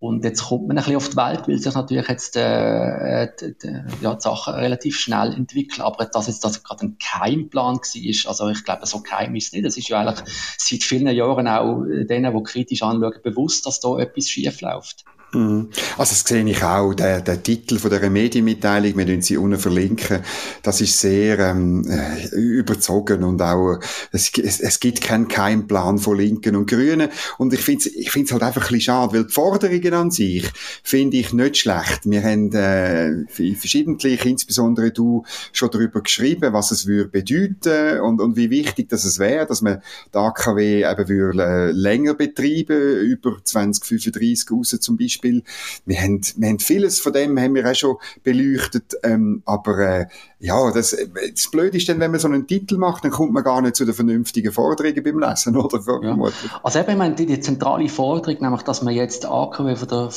Und 0.02 0.25
jetzt 0.25 0.42
kommt 0.47 0.66
man 0.66 0.76
ein 0.76 0.82
bisschen 0.82 0.97
auf 0.97 1.11
die 1.11 1.16
Welt, 1.16 1.47
weil 1.47 1.59
sich 1.59 1.75
natürlich 1.75 2.09
jetzt 2.09 2.37
äh, 2.37 3.28
die, 3.40 3.56
die, 3.56 3.85
ja, 4.00 4.14
die 4.14 4.21
Sachen 4.21 4.54
relativ 4.54 4.99
schnell 4.99 5.32
entwickeln. 5.32 5.82
Aber 5.82 6.06
dass 6.06 6.26
jetzt 6.26 6.44
das 6.44 6.64
gerade 6.64 6.87
ein 6.87 6.97
Keimplan 6.99 7.76
war, 7.76 8.28
also 8.28 8.49
ich 8.49 8.64
glaube, 8.64 8.85
so 8.87 9.00
keim 9.00 9.37
ist 9.37 9.47
es 9.47 9.52
nicht. 9.52 9.64
Das 9.64 9.76
ist 9.76 9.88
ja 9.88 10.00
eigentlich 10.00 10.28
seit 10.59 10.82
vielen 10.82 11.06
Jahren 11.06 11.47
auch 11.47 11.85
denen, 11.85 12.37
die 12.37 12.42
kritisch 12.42 12.82
anschauen, 12.82 13.14
bewusst, 13.23 13.64
dass 13.64 13.78
da 13.78 13.97
etwas 13.97 14.28
schief 14.28 14.61
läuft. 14.61 15.04
Mhm. 15.34 15.70
Also 15.96 16.10
das 16.10 16.20
sehe 16.20 16.44
ich 16.44 16.62
auch, 16.62 16.92
der, 16.92 17.22
der 17.22 17.42
Titel 17.42 17.78
von 17.78 17.90
der 17.90 18.10
Medienmitteilung, 18.10 18.98
wir 18.98 19.22
sie 19.22 19.38
unten 19.38 19.58
verlinken, 19.58 20.20
das 20.62 20.82
ist 20.82 21.00
sehr 21.00 21.38
ähm, 21.38 21.86
äh, 21.88 22.36
überzogen 22.36 23.24
und 23.24 23.40
auch, 23.40 23.78
es, 24.10 24.30
es, 24.36 24.60
es 24.60 24.78
gibt 24.78 25.00
keinen 25.00 25.28
Keimplan 25.28 25.98
von 25.98 26.18
Linken 26.18 26.54
und 26.54 26.68
Grünen 26.68 27.08
und 27.38 27.54
ich 27.54 27.60
finde 27.60 27.88
es 27.88 27.94
ich 27.94 28.10
find's 28.10 28.30
halt 28.30 28.42
einfach 28.42 28.60
ein 28.60 28.68
bisschen 28.68 28.80
schade, 28.82 29.14
weil 29.14 29.24
die 29.24 29.32
Forderungen 29.32 29.94
an 29.94 30.10
sich 30.10 30.50
finde 30.82 31.16
ich 31.16 31.32
nicht 31.32 31.56
schlecht. 31.56 32.00
Wir 32.04 32.22
haben 32.22 32.52
äh, 32.52 33.54
verschiedentlich, 33.54 34.26
insbesondere 34.26 34.90
du, 34.90 35.24
schon 35.52 35.70
darüber 35.70 36.02
geschrieben, 36.02 36.52
was 36.52 36.72
es 36.72 36.86
würde 36.86 37.08
bedeuten 37.08 38.00
und, 38.00 38.20
und 38.20 38.36
wie 38.36 38.50
wichtig 38.50 38.90
das 38.90 39.04
es 39.04 39.18
wäre, 39.18 39.46
dass 39.46 39.62
man 39.62 39.80
die 40.12 40.18
AKW 40.18 40.84
eben 40.84 41.08
würde, 41.08 41.42
äh, 41.42 41.70
länger 41.70 42.14
betreiben, 42.14 42.98
über 43.00 43.38
2035 43.42 44.50
raus 44.50 44.76
zum 44.78 44.98
Beispiel 44.98 45.21
Beispiel. 45.22 45.42
Wir 45.86 46.00
haben, 46.00 46.20
wir 46.36 46.48
haben 46.48 46.58
vieles 46.58 47.00
von 47.00 47.12
dem 47.12 47.38
haben 47.38 47.54
wir 47.54 47.70
auch 47.70 47.74
schon 47.74 47.96
beleuchtet, 48.22 48.94
ähm, 49.02 49.42
aber 49.44 49.78
äh, 49.78 50.06
ja, 50.38 50.72
das, 50.72 50.96
das 51.34 51.50
Blöde 51.50 51.76
ist 51.76 51.88
dann, 51.88 52.00
wenn 52.00 52.10
man 52.10 52.20
so 52.20 52.28
einen 52.28 52.46
Titel 52.46 52.76
macht, 52.76 53.04
dann 53.04 53.12
kommt 53.12 53.32
man 53.32 53.44
gar 53.44 53.62
nicht 53.62 53.76
zu 53.76 53.84
den 53.84 53.94
vernünftigen 53.94 54.52
Forderungen 54.52 55.02
beim 55.02 55.18
Lesen, 55.20 55.56
oder? 55.56 55.80
Ja. 56.02 56.18
Also 56.62 56.78
eben, 56.80 56.90
ich 56.90 56.96
meine, 56.96 57.14
die, 57.14 57.26
die 57.26 57.40
zentrale 57.40 57.88
Forderung, 57.88 58.40
nämlich, 58.40 58.62
dass 58.62 58.82
man 58.82 58.94
jetzt 58.94 59.24
AKW 59.24 59.76
von 59.76 59.88
der, 59.88 60.10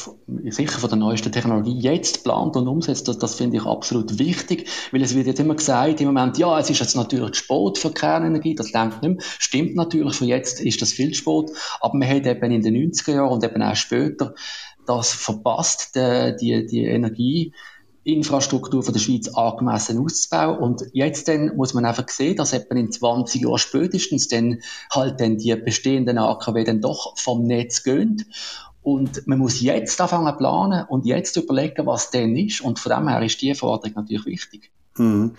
sicher 0.51 0.79
von 0.79 0.89
der 0.89 0.97
neuesten 0.97 1.31
Technologie 1.31 1.79
jetzt 1.79 2.23
plant 2.23 2.55
und 2.55 2.67
umsetzt, 2.67 3.07
das, 3.07 3.19
das 3.19 3.35
finde 3.35 3.57
ich 3.57 3.65
absolut 3.65 4.17
wichtig, 4.17 4.67
weil 4.91 5.03
es 5.03 5.15
wird 5.15 5.27
jetzt 5.27 5.39
immer 5.39 5.55
gesagt, 5.55 6.01
im 6.01 6.07
Moment, 6.07 6.37
ja, 6.37 6.59
es 6.59 6.69
ist 6.69 6.79
jetzt 6.79 6.95
natürlich 6.95 7.35
spät 7.35 7.77
für 7.77 7.91
Kernenergie, 7.91 8.55
das 8.55 8.71
denkt 8.71 9.03
nicht 9.03 9.15
mehr. 9.15 9.23
Stimmt 9.37 9.75
natürlich, 9.75 10.15
für 10.15 10.25
jetzt 10.25 10.59
ist 10.59 10.81
das 10.81 10.91
viel 10.91 11.13
spät, 11.13 11.51
aber 11.81 11.97
man 11.97 12.09
hat 12.09 12.25
eben 12.25 12.51
in 12.51 12.61
den 12.61 12.91
90er 12.91 13.13
Jahren 13.13 13.31
und 13.31 13.43
eben 13.43 13.61
auch 13.61 13.75
später 13.75 14.33
das 14.85 15.11
verpasst, 15.11 15.95
die, 15.95 16.35
die, 16.39 16.65
die 16.65 16.85
Energieinfrastruktur 16.85 18.83
von 18.83 18.93
der 18.93 18.99
Schweiz 18.99 19.27
angemessen 19.29 20.03
auszubauen. 20.03 20.57
Und 20.57 20.83
jetzt 20.93 21.27
dann 21.27 21.55
muss 21.55 21.73
man 21.73 21.85
einfach 21.85 22.07
sehen, 22.09 22.35
dass 22.35 22.53
etwa 22.53 22.75
in 22.75 22.91
20 22.91 23.41
Jahren 23.41 23.57
spätestens 23.57 24.27
dann 24.27 24.61
halt 24.91 25.19
dann 25.19 25.37
die 25.37 25.55
bestehenden 25.55 26.17
AKW 26.17 26.63
dann 26.63 26.81
doch 26.81 27.17
vom 27.17 27.43
Netz 27.43 27.83
gehen. 27.83 28.25
Und 28.81 29.25
man 29.25 29.39
muss 29.39 29.61
jetzt 29.61 29.99
anfangen 29.99 30.31
zu 30.33 30.37
planen 30.37 30.85
und 30.87 31.05
jetzt 31.05 31.35
überlegen, 31.37 31.87
was 31.87 32.11
denn 32.11 32.37
ist. 32.37 32.61
Und 32.61 32.77
von 32.77 32.91
dem 32.91 33.07
her 33.07 33.23
ist 33.23 33.41
die 33.41 33.55
Forderung 33.55 33.95
natürlich 33.95 34.25
wichtig. 34.25 34.71
Mhm. 34.97 35.33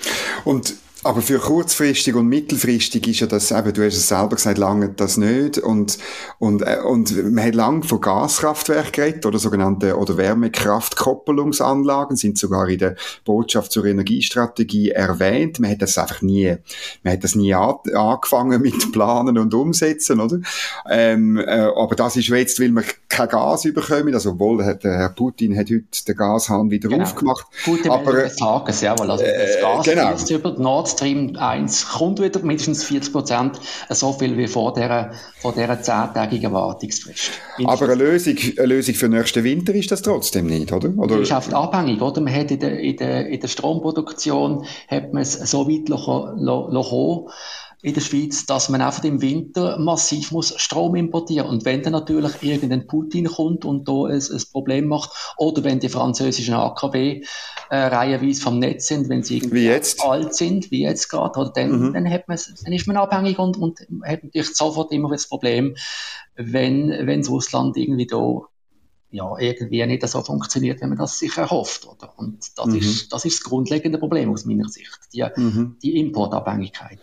Und 0.44 0.74
aber 1.06 1.22
für 1.22 1.38
kurzfristig 1.38 2.14
und 2.14 2.26
mittelfristig 2.26 3.06
ist 3.06 3.20
ja 3.20 3.26
das 3.26 3.52
eben, 3.52 3.72
du 3.72 3.84
hast 3.84 3.94
es 3.94 4.08
selber 4.08 4.36
gesagt, 4.36 4.58
lange 4.58 4.90
das 4.90 5.16
nicht. 5.16 5.58
Und, 5.58 5.98
und, 6.38 6.62
äh, 6.62 6.78
und 6.84 7.32
man 7.32 7.44
hat 7.44 7.54
lange 7.54 7.82
von 7.84 8.00
Gaskraftwerken 8.00 8.92
geredet 8.92 9.26
oder 9.26 9.38
sogenannte, 9.38 9.96
oder 9.96 10.16
Wärmekraftkoppelungsanlagen 10.16 12.16
sind 12.16 12.38
sogar 12.38 12.68
in 12.68 12.78
der 12.78 12.96
Botschaft 13.24 13.72
zur 13.72 13.84
Energiestrategie 13.84 14.90
erwähnt. 14.90 15.60
Man 15.60 15.70
hat 15.70 15.82
das 15.82 15.96
einfach 15.96 16.22
nie, 16.22 16.56
man 17.04 17.12
hat 17.12 17.24
das 17.24 17.36
nie 17.36 17.54
angefangen 17.54 18.60
mit 18.60 18.92
Planen 18.92 19.38
und 19.38 19.54
Umsetzen, 19.54 20.20
oder? 20.20 20.40
Ähm, 20.90 21.38
äh, 21.38 21.70
aber 21.74 21.94
das 21.94 22.16
ist 22.16 22.28
jetzt, 22.28 22.60
weil 22.60 22.70
wir 22.70 22.82
kein 23.08 23.28
Gas 23.28 23.64
überkommen, 23.64 24.12
also 24.12 24.30
obwohl 24.30 24.58
der 24.58 24.98
Herr 24.98 25.08
Putin 25.10 25.56
hat 25.56 25.70
heute 25.70 25.84
den 26.06 26.16
Gashahn 26.16 26.70
wieder 26.70 26.88
genau. 26.88 27.04
aufgemacht. 27.04 27.46
Putin 27.64 27.90
aber, 27.90 28.24
äh, 28.24 28.28
sagen, 28.28 28.74
ja, 28.80 28.98
weil 28.98 29.10
also 29.10 29.24
das 29.24 29.60
Gas 29.60 29.86
äh, 29.86 29.94
genau. 29.94 30.38
über 30.38 30.50
die 30.52 30.62
Nord 30.62 30.95
Stream 30.96 31.36
1 31.36 31.88
kommt 31.88 32.20
wieder 32.20 32.40
mindestens 32.40 32.84
40 32.84 33.12
Prozent, 33.12 33.60
so 33.90 34.12
viel 34.12 34.36
wie 34.36 34.46
vor 34.46 34.72
dieser, 34.72 35.12
vor 35.40 35.52
dieser 35.52 35.80
zehntägigen 35.82 36.52
Wartungsfrist. 36.52 37.30
Aber 37.64 37.84
eine 37.84 37.94
Lösung, 37.94 38.36
eine 38.56 38.66
Lösung 38.66 38.94
für 38.94 39.08
den 39.08 39.18
nächsten 39.18 39.44
Winter 39.44 39.74
ist 39.74 39.92
das 39.92 40.02
trotzdem 40.02 40.46
nicht, 40.46 40.72
oder? 40.72 40.92
oder? 40.96 41.20
ist 41.20 41.32
einfach 41.32 41.52
abhängig, 41.52 42.00
oder? 42.00 42.20
Man 42.20 42.34
hat 42.34 42.50
in 42.50 42.60
der, 42.60 42.80
in 42.80 42.96
der, 42.96 43.26
in 43.28 43.40
der 43.40 43.48
Stromproduktion 43.48 44.64
hat 44.88 45.12
man 45.12 45.22
es 45.22 45.34
so 45.34 45.68
weit 45.68 45.88
lassen, 45.88 46.40
in 47.86 47.94
der 47.94 48.00
Schweiz, 48.00 48.46
dass 48.46 48.68
man 48.68 48.80
einfach 48.80 49.04
im 49.04 49.22
Winter 49.22 49.78
massiv 49.78 50.32
muss 50.32 50.52
Strom 50.60 50.96
importieren 50.96 51.48
Und 51.48 51.64
wenn 51.64 51.84
dann 51.84 51.92
natürlich 51.92 52.42
irgendein 52.42 52.88
Putin 52.88 53.26
kommt 53.26 53.64
und 53.64 53.86
da 53.86 54.06
ein, 54.06 54.20
ein 54.20 54.42
Problem 54.50 54.88
macht, 54.88 55.12
oder 55.36 55.62
wenn 55.62 55.78
die 55.78 55.88
französischen 55.88 56.54
AKW 56.54 57.22
äh, 57.70 57.76
reihenweise 57.76 58.42
vom 58.42 58.58
Netz 58.58 58.88
sind, 58.88 59.08
wenn 59.08 59.22
sie 59.22 59.36
irgendwie 59.36 59.70
alt 60.00 60.34
sind, 60.34 60.72
wie 60.72 60.82
jetzt 60.82 61.08
gerade, 61.08 61.38
oder 61.38 61.52
dann, 61.54 61.90
mhm. 61.90 61.92
dann, 61.92 62.10
hat 62.10 62.26
man, 62.26 62.36
dann 62.64 62.72
ist 62.72 62.88
man 62.88 62.96
abhängig 62.96 63.38
und, 63.38 63.56
und 63.56 63.78
hat 64.04 64.24
natürlich 64.24 64.56
sofort 64.56 64.90
immer 64.90 65.10
das 65.10 65.28
Problem, 65.28 65.76
wenn, 66.34 66.88
wenn 66.88 67.20
das 67.20 67.30
Russland 67.30 67.76
irgendwie 67.76 68.08
da 68.08 68.40
ja, 69.10 69.38
irgendwie 69.38 69.86
nicht 69.86 70.06
so 70.06 70.20
funktioniert, 70.20 70.80
wie 70.80 70.86
man 70.86 70.98
das 70.98 71.18
sich 71.18 71.36
erhofft. 71.36 71.86
Oder? 71.86 72.12
Und 72.16 72.38
das, 72.56 72.66
mhm. 72.66 72.76
ist, 72.76 73.12
das 73.12 73.24
ist 73.24 73.38
das 73.38 73.44
grundlegende 73.44 73.98
Problem 73.98 74.30
aus 74.32 74.44
meiner 74.44 74.68
Sicht, 74.68 74.98
die, 75.12 75.24
mhm. 75.36 75.76
die 75.82 75.98
Importabhängigkeit. 76.00 76.98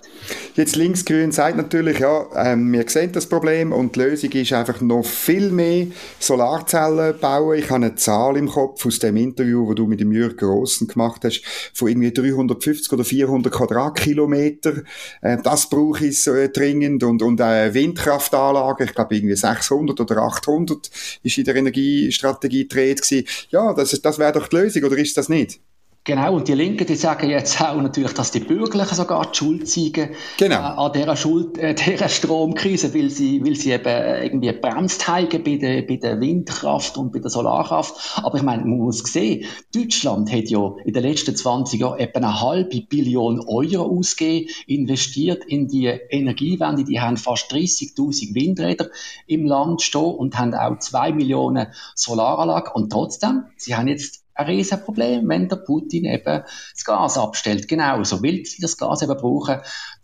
Jetzt 0.56 0.76
Linksgrün 0.76 1.32
sagt 1.32 1.56
natürlich, 1.56 2.00
ja, 2.00 2.26
ähm, 2.36 2.72
wir 2.74 2.88
sehen 2.90 3.14
das 3.14 3.28
Problem 3.28 3.72
und 3.72 3.96
die 3.96 4.02
Lösung 4.02 4.32
ist 4.32 4.52
einfach 4.52 4.82
noch 4.82 5.04
viel 5.04 5.50
mehr 5.50 5.88
Solarzellen 6.20 7.18
bauen. 7.20 7.58
Ich 7.58 7.66
habe 7.66 7.86
eine 7.86 7.96
Zahl 7.96 8.36
im 8.36 8.50
Kopf 8.50 8.86
aus 8.86 9.00
dem 9.00 9.16
Interview, 9.16 9.66
wo 9.66 9.74
du 9.74 9.88
mit 9.88 10.02
dem 10.02 10.12
Jürgen 10.12 10.38
Grossen 10.38 10.88
gemacht 10.88 11.22
hast, 11.24 11.42
von 11.74 11.88
irgendwie 11.88 12.12
350 12.12 12.92
oder 12.92 13.06
400 13.06 13.52
Quadratkilometer. 13.52 14.84
Äh, 15.22 15.38
das 15.42 15.70
brauche 15.70 16.06
ich 16.06 16.28
äh, 16.28 16.50
dringend 16.50 17.04
und, 17.04 17.24
und 17.24 17.40
eine 17.40 17.74
Windkraftanlage, 17.74 18.84
ich 18.84 18.94
glaube 18.94 19.16
irgendwie 19.16 19.36
600 19.36 20.00
oder 20.02 20.18
800 20.18 20.90
ist 21.24 21.38
in 21.38 21.46
der 21.46 21.54
Energiestrategie 22.00 22.64
gedreht 22.68 23.02
gewesen. 23.02 23.28
Ja, 23.50 23.74
das, 23.74 23.92
das 24.02 24.20
wäre 24.20 24.34
doch 24.34 24.48
die 24.48 24.56
Lösung, 24.56 24.84
oder 24.84 24.98
ist 24.98 25.18
das 25.18 25.30
nicht? 25.30 25.60
Genau, 26.06 26.36
und 26.36 26.50
die 26.50 26.54
Linken, 26.54 26.86
die 26.86 26.96
sagen 26.96 27.30
jetzt 27.30 27.62
auch 27.62 27.82
natürlich, 27.82 28.12
dass 28.12 28.32
die 28.32 28.42
Bürgerlichen 28.42 28.94
sogar 28.94 29.32
die 29.32 29.38
Schuld 29.38 29.70
zeigen 29.70 30.10
genau. 30.38 30.56
äh, 30.56 30.60
an 30.60 30.92
dieser, 30.92 31.16
Schuld, 31.16 31.58
äh, 31.58 31.74
dieser 31.74 32.10
Stromkrise, 32.10 32.94
weil 32.94 33.10
sie, 33.10 33.42
weil 33.42 33.56
sie 33.56 33.72
eben 33.72 33.86
irgendwie 33.86 34.52
bremst 34.52 35.08
haben 35.08 35.30
bei 35.44 35.56
der, 35.56 35.84
bei 35.84 35.96
der 35.96 36.20
Windkraft 36.20 36.98
und 36.98 37.14
bei 37.14 37.20
der 37.20 37.30
Solarkraft. 37.30 38.20
Aber 38.22 38.36
ich 38.36 38.44
meine, 38.44 38.66
man 38.66 38.80
muss 38.80 39.00
sehen, 39.00 39.46
Deutschland 39.74 40.30
hat 40.30 40.50
ja 40.50 40.76
in 40.84 40.94
den 40.94 41.04
letzten 41.04 41.38
20 41.38 41.80
Jahren 41.80 42.00
etwa 42.00 42.20
eine 42.20 42.42
halbe 42.42 42.82
Billion 42.82 43.40
Euro 43.40 43.84
ausgegeben, 43.98 44.50
investiert 44.68 45.46
in 45.46 45.70
die 45.70 45.86
Energiewende. 45.86 46.84
Die 46.84 47.00
haben 47.00 47.16
fast 47.16 47.50
30.000 47.54 48.36
Windräder 48.36 48.90
im 49.26 49.46
Land 49.46 49.82
stehen 49.82 50.02
und 50.02 50.38
haben 50.38 50.54
auch 50.54 50.80
zwei 50.80 51.14
Millionen 51.14 51.68
Solaranlagen. 51.96 52.74
Und 52.74 52.92
trotzdem, 52.92 53.46
sie 53.56 53.76
haben 53.76 53.88
jetzt 53.88 54.23
ein 54.36 54.46
Riesenproblem, 54.46 55.28
wenn 55.28 55.48
der 55.48 55.58
Putin 55.58 56.06
eben 56.06 56.44
das 56.74 56.86
Gas 56.86 57.18
abstellt. 57.18 57.68
Genauso 57.68 58.22
will 58.22 58.46
sie 58.46 58.62
das 58.62 58.78
Gas 58.78 59.02
eben 59.02 59.18
brauchen, 59.18 59.60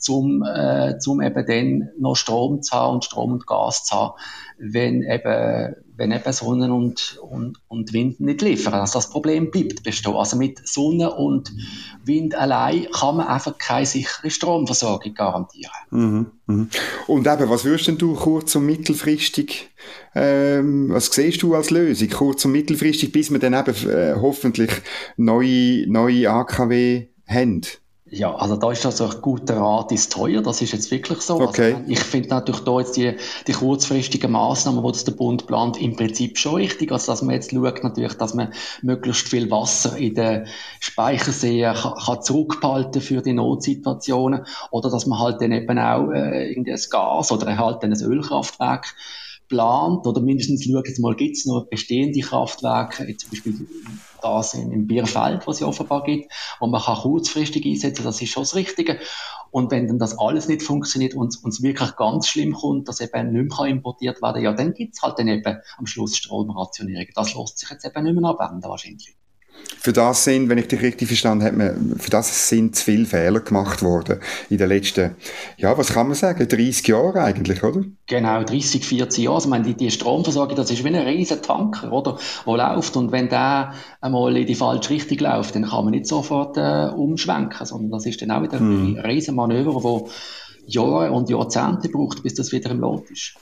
um, 0.08 0.44
äh, 0.44 0.96
um 1.08 1.22
eben 1.22 1.46
dann 1.46 1.90
noch 2.00 2.16
Strom 2.16 2.62
zu 2.62 2.76
haben 2.76 2.96
und 2.96 3.06
Strom 3.06 3.34
und 3.34 3.48
Gas 3.48 3.86
zu 3.86 3.96
haben, 3.96 4.14
wenn 4.58 5.04
eben, 5.04 5.76
wenn 6.00 6.12
eben 6.12 6.34
Sonne 6.34 6.74
und, 6.74 7.20
und, 7.22 7.60
und 7.68 7.94
Wind 7.94 8.22
nicht 8.22 8.42
liefern. 8.42 8.74
Also 8.74 9.00
das 9.00 9.10
Problem 9.10 9.52
bleibt 9.52 9.84
bestehen. 9.84 10.16
Also 10.16 10.38
mit 10.38 10.66
Sonne 10.66 11.14
und 11.14 11.52
Wind 12.06 12.34
allein 12.36 12.88
kann 12.92 13.18
man 13.18 13.28
einfach 13.28 13.58
keine 13.58 13.86
sichere 13.86 14.32
Stromversorgung 14.32 15.14
garantieren. 15.14 15.72
Mhm, 15.92 16.32
mh. 16.48 16.68
Und 17.08 17.28
eben, 17.28 17.50
was 17.50 17.66
würdest 17.66 18.02
du 18.02 18.16
kurz- 18.16 18.56
und 18.56 18.66
mittelfristig, 18.66 19.70
ähm, 20.16 20.90
was 20.90 21.08
siehst 21.08 21.42
du 21.44 21.54
als 21.54 21.70
Lösung, 21.70 22.10
kurz- 22.10 22.46
und 22.46 22.54
mittelfristig, 22.54 23.12
bis 23.12 23.30
wir 23.30 23.40
dann 23.40 23.54
eben 23.54 23.90
äh, 23.90 24.16
hoffentlich 24.16 24.72
neue, 25.18 25.86
neue 25.88 26.32
AKW 26.32 27.10
haben? 27.28 27.62
Ja, 28.12 28.34
also 28.36 28.56
da 28.56 28.72
ist 28.72 28.86
also 28.86 29.06
ein 29.06 29.22
guter 29.22 29.58
Rat 29.58 29.92
ist 29.92 30.12
teuer, 30.12 30.42
das 30.42 30.62
ist 30.62 30.74
jetzt 30.74 30.90
wirklich 30.90 31.22
so. 31.22 31.40
Okay. 31.40 31.76
Also 31.76 31.86
ich 31.88 32.00
finde 32.00 32.30
natürlich 32.30 32.62
da 32.62 32.80
jetzt 32.80 32.98
die, 32.98 33.16
die 33.46 33.52
kurzfristigen 33.52 34.32
Maßnahmen, 34.32 34.84
die 34.92 35.04
der 35.04 35.12
Bund 35.12 35.46
plant, 35.46 35.80
im 35.80 35.96
Prinzip 35.96 36.38
schon 36.38 36.56
richtig. 36.56 36.92
Also 36.92 37.12
dass 37.12 37.22
man 37.22 37.36
jetzt 37.36 37.52
schaut 37.52 37.84
natürlich, 37.84 38.14
dass 38.14 38.34
man 38.34 38.52
möglichst 38.82 39.28
viel 39.28 39.52
Wasser 39.52 39.96
in 39.98 40.16
den 40.16 40.48
Speicherseen 40.80 41.76
kann, 41.76 41.94
kann 42.04 42.22
zurückhalten 42.24 43.02
für 43.02 43.22
die 43.22 43.34
Notsituationen 43.34 44.46
oder 44.72 44.90
dass 44.90 45.06
man 45.06 45.20
halt 45.20 45.42
dann 45.42 45.52
eben 45.52 45.78
auch 45.78 46.10
äh, 46.12 46.52
irgendwie 46.52 46.74
ein 46.74 46.82
Gas 46.90 47.32
oder 47.32 47.58
halt 47.58 47.84
ein 47.84 47.94
Ölkraftwerk 47.94 48.96
plant 49.50 50.08
oder 50.08 50.22
mindestens 50.22 50.64
schaut 50.64 50.88
jetzt 50.88 51.00
mal, 51.00 51.16
gibt 51.16 51.36
es 51.36 51.46
noch 51.46 51.68
bestehende 51.68 52.22
Kraftwerke, 52.22 53.18
zum 53.18 53.30
Beispiel 53.30 53.68
das 54.22 54.54
im 54.54 54.88
Bierfeld, 54.88 55.46
was 55.48 55.58
es 55.58 55.64
offenbar 55.64 56.04
gibt, 56.04 56.32
wo 56.60 56.68
man 56.68 56.82
kann 56.82 56.98
kurzfristig 56.98 57.66
einsetzen 57.66 58.04
das 58.04 58.22
ist 58.22 58.30
schon 58.30 58.44
das 58.44 58.56
Richtige. 58.56 59.00
Und 59.52 59.72
wenn 59.72 59.88
dann 59.88 59.98
das 59.98 60.18
alles 60.18 60.48
nicht 60.48 60.62
funktioniert 60.62 61.16
und 61.16 61.34
es 61.34 61.64
wirklich 61.64 61.96
ganz 61.96 62.28
schlimm 62.28 62.54
kommt, 62.54 62.88
dass 62.88 63.02
eben 63.02 63.32
nicht 63.34 63.58
mehr 63.58 63.68
importiert 63.68 64.22
werden 64.22 64.36
kann, 64.36 64.44
ja, 64.44 64.54
dann 64.54 64.74
gibt 64.74 64.96
es 64.96 65.02
halt 65.02 65.18
dann 65.18 65.28
eben 65.28 65.58
am 65.78 65.88
Schluss 65.88 66.16
Stromrationierung. 66.16 67.08
Das 67.16 67.34
lässt 67.34 67.58
sich 67.58 67.70
jetzt 67.70 67.86
eben 67.86 68.04
nicht 68.04 68.16
mehr 68.16 68.30
abwenden 68.30 68.70
wahrscheinlich 68.70 69.16
für 69.82 69.94
das 69.94 70.26
sind, 70.26 70.50
wenn 70.50 70.58
ich 70.58 70.68
dich 70.68 70.82
richtig 70.82 71.08
verstanden 71.08 71.46
habe, 71.46 71.76
für 71.98 72.10
das 72.10 72.50
sind 72.50 72.76
zu 72.76 72.84
viele 72.84 73.06
Fehler 73.06 73.40
gemacht 73.40 73.82
worden 73.82 74.20
in 74.50 74.58
den 74.58 74.68
letzten, 74.68 75.16
ja, 75.58 75.78
was 75.78 75.94
kann 75.94 76.08
man 76.08 76.16
sagen, 76.16 76.46
30 76.48 76.86
Jahre 76.88 77.22
eigentlich, 77.22 77.64
oder? 77.64 77.84
Genau, 78.06 78.44
30, 78.44 78.86
40 78.86 79.24
Jahre. 79.24 79.36
Also, 79.36 79.48
ich 79.48 79.50
meine, 79.52 79.64
die, 79.64 79.76
die 79.76 79.90
Stromversorgung, 79.90 80.58
das 80.58 80.70
ist 80.70 80.84
wie 80.84 80.90
ein 80.90 80.96
riesen 80.96 81.42
Tanker, 81.42 81.94
oder? 81.94 82.18
Wo 82.44 82.58
läuft. 82.58 82.98
Und 82.98 83.14
wenn 83.14 83.30
der 83.30 83.74
einmal 84.02 84.36
in 84.36 84.48
die 84.48 84.56
falsche 84.56 84.90
Richtung 84.90 85.20
läuft, 85.20 85.56
dann 85.56 85.70
kann 85.70 85.86
man 85.86 85.92
nicht 85.92 86.08
sofort 86.08 86.58
äh, 86.58 86.90
umschwenken, 86.94 87.66
sondern 87.66 87.92
das 87.92 88.06
ist 88.06 88.22
dann 88.22 88.32
auch 88.32 88.42
wieder 88.42 88.60
hm. 88.60 88.98
ein 88.98 89.06
riesen 89.06 89.36
Manöver, 89.36 89.82
wo 89.82 90.10
Jahre 90.66 91.12
und 91.12 91.30
Jahrzehnte 91.30 91.88
braucht, 91.90 92.22
bis 92.22 92.34
das 92.34 92.52
wieder 92.52 92.72
im 92.72 92.82
Lot 92.82 93.10
ist. 93.10 93.36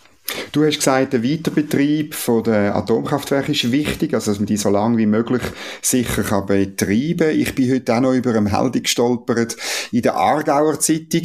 Du 0.52 0.66
hast 0.66 0.78
gesagt, 0.78 1.14
der 1.14 1.24
Weiterbetrieb 1.24 2.16
von 2.16 2.44
der 2.44 2.76
Atomkraftwerke 2.76 3.52
ist 3.52 3.72
wichtig, 3.72 4.14
also 4.14 4.32
dass 4.32 4.40
man 4.40 4.46
die 4.46 4.58
so 4.58 4.70
lange 4.70 4.98
wie 4.98 5.06
möglich 5.06 5.42
sicher 5.82 6.24
kann 6.24 6.46
betreiben. 6.46 7.40
Ich 7.40 7.56
bin 7.56 7.72
heute 7.72 7.96
auch 7.96 8.02
noch 8.02 8.14
über 8.14 8.32
eine 8.32 8.42
Meldung 8.42 8.84
gestolpert 8.84 9.56
in 9.92 10.02
der 10.02 10.16
Aargauer 10.16 10.80
Zeitung. 10.80 11.24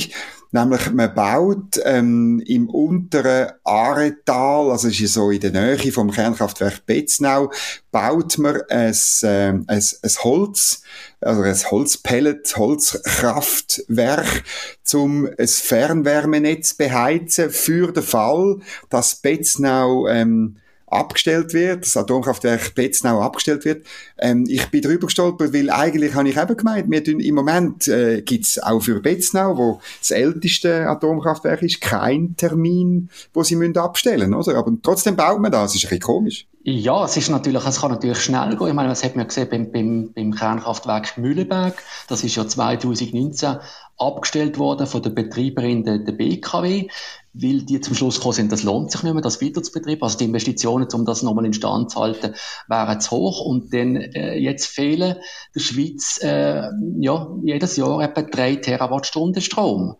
Nämlich, 0.55 0.91
man 0.93 1.15
baut 1.15 1.81
ähm, 1.83 2.43
im 2.47 2.69
unteren 2.69 3.53
Aretal, 3.65 4.71
also 4.71 4.89
ist 4.89 5.15
so 5.15 5.31
in 5.31 5.41
der 5.41 5.51
Nähe 5.51 5.91
vom 5.91 6.11
Kernkraftwerk 6.11 6.85
Betznau, 6.85 7.51
baut 7.91 8.37
man 8.37 8.61
ein, 8.69 8.95
äh, 9.23 9.49
ein, 9.49 9.65
ein 9.67 9.85
Holz, 10.23 10.83
also 11.23 11.41
ein 11.41 11.57
Holzpellet, 11.71 12.55
Holzkraftwerk, 12.55 14.45
zum 14.85 15.27
ein 15.39 15.49
Fernwärmenetz 15.49 16.75
beheizen 16.75 17.51
für 17.51 17.91
den 17.91 18.03
Fall, 18.03 18.59
dass 18.91 19.15
Betznau 19.17 20.07
ähm, 20.07 20.59
abgestellt 20.93 21.55
wird, 21.55 21.85
das 21.85 21.97
Atomkraftwerk 21.97 22.75
Betznau 22.75 23.21
abgestellt 23.21 23.65
wird. 23.65 23.87
Ähm, 24.19 24.45
ich 24.49 24.67
bin 24.71 24.83
drüber 24.83 25.07
gestolpert, 25.07 25.53
weil 25.53 25.71
eigentlich 25.71 26.15
habe 26.15 26.29
ich 26.29 26.37
eben 26.37 26.57
gemeint, 26.57 26.91
wir 26.91 27.03
tun, 27.03 27.21
im 27.21 27.35
Moment 27.35 27.89
äh, 27.89 28.23
es 28.23 28.59
auch 28.63 28.81
für 28.81 29.01
Betznau, 29.01 29.57
wo 29.57 29.81
das 30.01 30.11
älteste 30.11 30.89
Atomkraftwerk 30.89 31.63
ist, 31.63 31.81
keinen 31.81 32.37
Termin, 32.37 33.09
wo 33.33 33.43
sie 33.43 33.57
müssen 33.57 33.77
abstellen 33.77 34.35
oder? 34.35 34.57
Aber 34.57 34.73
trotzdem 34.83 35.17
baut 35.17 35.41
man 35.41 35.53
das, 35.53 35.73
das 35.73 35.77
ist 35.77 35.85
ein 35.85 35.89
bisschen 35.89 36.01
komisch. 36.01 36.47
Ja, 36.65 37.05
es 37.05 37.17
ist 37.17 37.29
natürlich, 37.29 37.65
es 37.65 37.81
kann 37.81 37.91
natürlich 37.91 38.21
schnell 38.21 38.57
gehen. 38.57 38.69
Ich 38.69 38.75
meine, 38.75 38.89
das 38.89 39.03
hat 39.03 39.17
man 39.17 39.27
gesehen 39.27 39.49
beim, 39.51 39.73
beim, 39.73 40.13
beim 40.15 40.33
Kernkraftwerk 40.33 41.19
Mühleberg. 41.19 41.83
Das 42.07 42.23
ist 42.23 42.37
ja 42.37 42.47
2019 42.47 43.57
abgestellt 43.99 44.59
worden 44.59 44.87
von 44.87 45.03
der 45.03 45.11
Betreiberin 45.11 45.85
der, 45.85 45.99
der 45.99 46.13
BKW, 46.13 46.89
weil 47.35 47.63
die 47.63 47.81
zum 47.81 47.95
Schluss 47.95 48.17
gekommen 48.17 48.35
sind, 48.35 48.53
das 48.53 48.63
lohnt 48.63 48.91
sich 48.91 49.03
nicht 49.03 49.15
mehr, 49.15 49.23
das 49.23 49.41
weiter. 49.41 50.03
Also 50.03 50.19
die 50.19 50.25
Investitionen, 50.25 50.87
um 50.93 51.05
das 51.05 51.23
nochmal 51.23 51.47
in 51.47 51.55
Stand 51.55 51.91
zu 51.91 52.01
halten, 52.01 52.35
wären 52.69 53.01
zu 53.01 53.11
hoch. 53.13 53.41
Und 53.45 53.73
dann 53.73 53.97
äh, 53.97 54.37
jetzt 54.37 54.67
fehlen 54.67 55.17
der 55.55 55.61
Schweiz 55.61 56.19
äh, 56.23 56.69
ja, 57.01 57.29
jedes 57.43 57.77
Jahr 57.77 58.03
etwa 58.03 58.23
drei 58.23 58.57
Terawattstunden 58.57 59.41
Strom. 59.41 59.97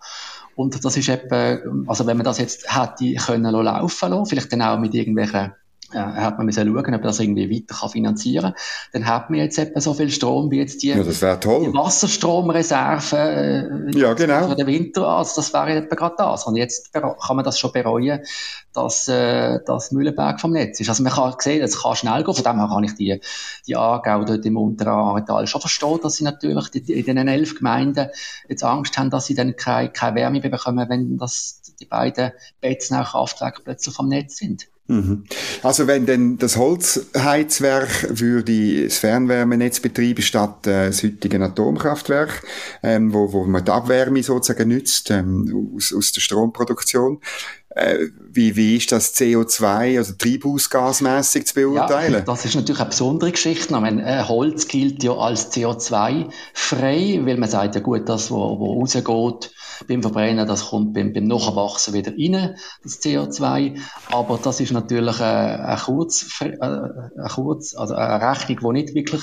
Und 0.55 0.85
das 0.85 0.97
ist 0.97 1.09
etwa, 1.09 1.59
also 1.87 2.07
wenn 2.07 2.19
man 2.19 2.25
das 2.25 2.39
jetzt 2.39 2.67
hätte 2.75 3.15
können 3.15 3.51
laufen 3.51 4.11
lassen, 4.11 4.27
vielleicht 4.27 4.53
dann 4.53 4.63
auch 4.63 4.79
mit 4.79 4.95
irgendwelchen 4.95 5.53
äh, 5.95 5.99
hat 5.99 6.39
man 6.39 6.47
müssen 6.47 6.67
schauen, 6.67 6.77
ob 6.77 6.87
man 6.87 7.03
das 7.03 7.21
irgendwie 7.21 7.51
weiter 7.51 7.79
kann 7.81 7.91
finanzieren 7.91 8.53
kann. 8.53 8.55
Dann 8.93 9.07
hat 9.07 9.31
man 9.31 9.41
jetzt 9.41 9.59
etwa 9.59 9.81
so 9.81 9.95
viel 9.95 10.11
Strom 10.11 10.51
wie 10.51 10.59
jetzt 10.59 10.83
die, 10.83 10.89
ja, 10.89 11.03
das 11.03 11.21
toll. 11.41 11.67
die 11.67 11.75
Wasserstromreserven 11.75 13.19
äh, 13.19 13.99
ja, 13.99 14.15
genau. 14.15 14.49
für 14.49 14.57
den 14.57 14.67
Winter. 14.67 15.07
Also 15.07 15.41
das 15.41 15.53
wäre 15.53 15.75
etwa 15.75 15.95
gerade 15.95 16.15
das. 16.19 16.47
Und 16.47 16.57
jetzt 16.57 16.93
kann 16.93 17.37
man 17.37 17.45
das 17.45 17.59
schon 17.59 17.73
bereuen, 17.73 18.21
dass 18.73 19.09
äh, 19.09 19.61
das 19.67 19.93
Mühlenberg 19.93 20.41
vom 20.41 20.53
Netz 20.53 20.81
ist. 20.81 20.89
Also 20.89 21.03
man 21.03 21.13
kann 21.13 21.35
sehen, 21.39 21.63
es 21.63 21.83
kann 21.83 21.95
schnell 21.95 22.25
gehen. 22.25 22.35
Von 22.35 22.45
dem 22.45 22.59
her 22.59 22.69
kann 22.73 22.85
ich 22.85 22.95
die, 22.95 23.21
die 23.67 23.77
Aargau 23.77 24.25
dort 24.25 24.45
im 24.47 24.57
unteren 24.57 24.89
Ahrtal 24.89 25.47
schon 25.47 25.61
verstehen, 25.61 26.01
dass 26.03 26.15
sie 26.15 26.25
natürlich 26.25 26.71
die, 26.71 26.93
in 26.93 27.17
den 27.17 27.29
elf 27.29 27.55
Gemeinden 27.55 28.09
jetzt 28.49 28.65
Angst 28.65 28.97
haben, 28.99 29.11
dass 29.11 29.27
sie 29.27 29.35
dann 29.35 29.57
keine, 29.57 29.91
keine 29.91 30.17
Wärme 30.17 30.41
bekommen, 30.41 30.89
wenn 30.89 31.19
das, 31.19 31.61
die 31.81 31.87
beiden 31.87 32.33
Betznau 32.61 33.03
Kraftwerke 33.03 33.63
plötzlich 33.63 33.95
vom 33.95 34.09
Netz 34.09 34.37
sind. 34.37 34.69
Mhm. 34.93 35.25
Also 35.63 35.87
wenn 35.87 36.05
denn 36.05 36.37
das 36.37 36.59
Holzheizwerk 36.59 38.09
würde 38.11 38.85
das 38.85 38.99
Fernwärmenetz 38.99 39.81
betreiben 39.81 40.21
statt 40.21 40.67
äh, 40.67 40.87
das 40.87 41.03
heutige 41.03 41.41
Atomkraftwerk, 41.41 42.43
ähm, 42.83 43.15
wo, 43.15 43.33
wo 43.33 43.45
man 43.45 43.65
die 43.65 43.71
Abwärme 43.71 44.23
sozusagen 44.23 44.69
nützt 44.69 45.11
ähm, 45.11 45.73
aus, 45.75 45.95
aus 45.95 46.13
der 46.13 46.21
Stromproduktion, 46.21 47.21
äh, 47.75 48.09
wie, 48.31 48.55
wie 48.57 48.77
ist 48.77 48.93
das 48.93 49.15
CO2, 49.15 49.97
also 49.97 50.13
treibhausgasmäßig 50.19 51.47
zu 51.47 51.55
beurteilen? 51.55 52.13
Ja, 52.13 52.21
das 52.21 52.45
ist 52.45 52.55
natürlich 52.55 52.81
eine 52.81 52.91
besondere 52.91 53.33
Geschichte. 53.33 53.73
Meine, 53.73 54.05
äh, 54.05 54.23
Holz 54.25 54.69
gilt 54.69 55.03
ja 55.03 55.13
als 55.13 55.53
CO2-frei, 55.53 57.21
weil 57.25 57.39
man 57.39 57.49
sagt 57.49 57.75
ja 57.75 57.81
gut, 57.81 58.09
das, 58.09 58.31
wo, 58.31 58.59
wo 58.59 58.81
rausgeht, 58.81 59.55
beim 59.89 60.03
Verbrennen, 60.03 60.47
das 60.47 60.67
kommt 60.67 60.93
beim, 60.93 61.13
beim 61.13 61.25
Nachwachsen 61.25 61.95
wieder 61.95 62.13
rein, 62.13 62.57
das 62.83 63.01
CO2. 63.01 63.81
Aber 64.11 64.39
das 64.43 64.61
ist 64.61 64.73
natürlich 64.73 65.19
eine, 65.21 65.65
eine, 65.65 65.81
kurz, 65.81 66.27
eine, 66.41 67.13
kurz, 67.35 67.75
also 67.75 67.95
eine 67.95 68.31
Rechnung, 68.31 68.75
die 68.75 68.83
nicht 68.83 68.95
wirklich 68.95 69.23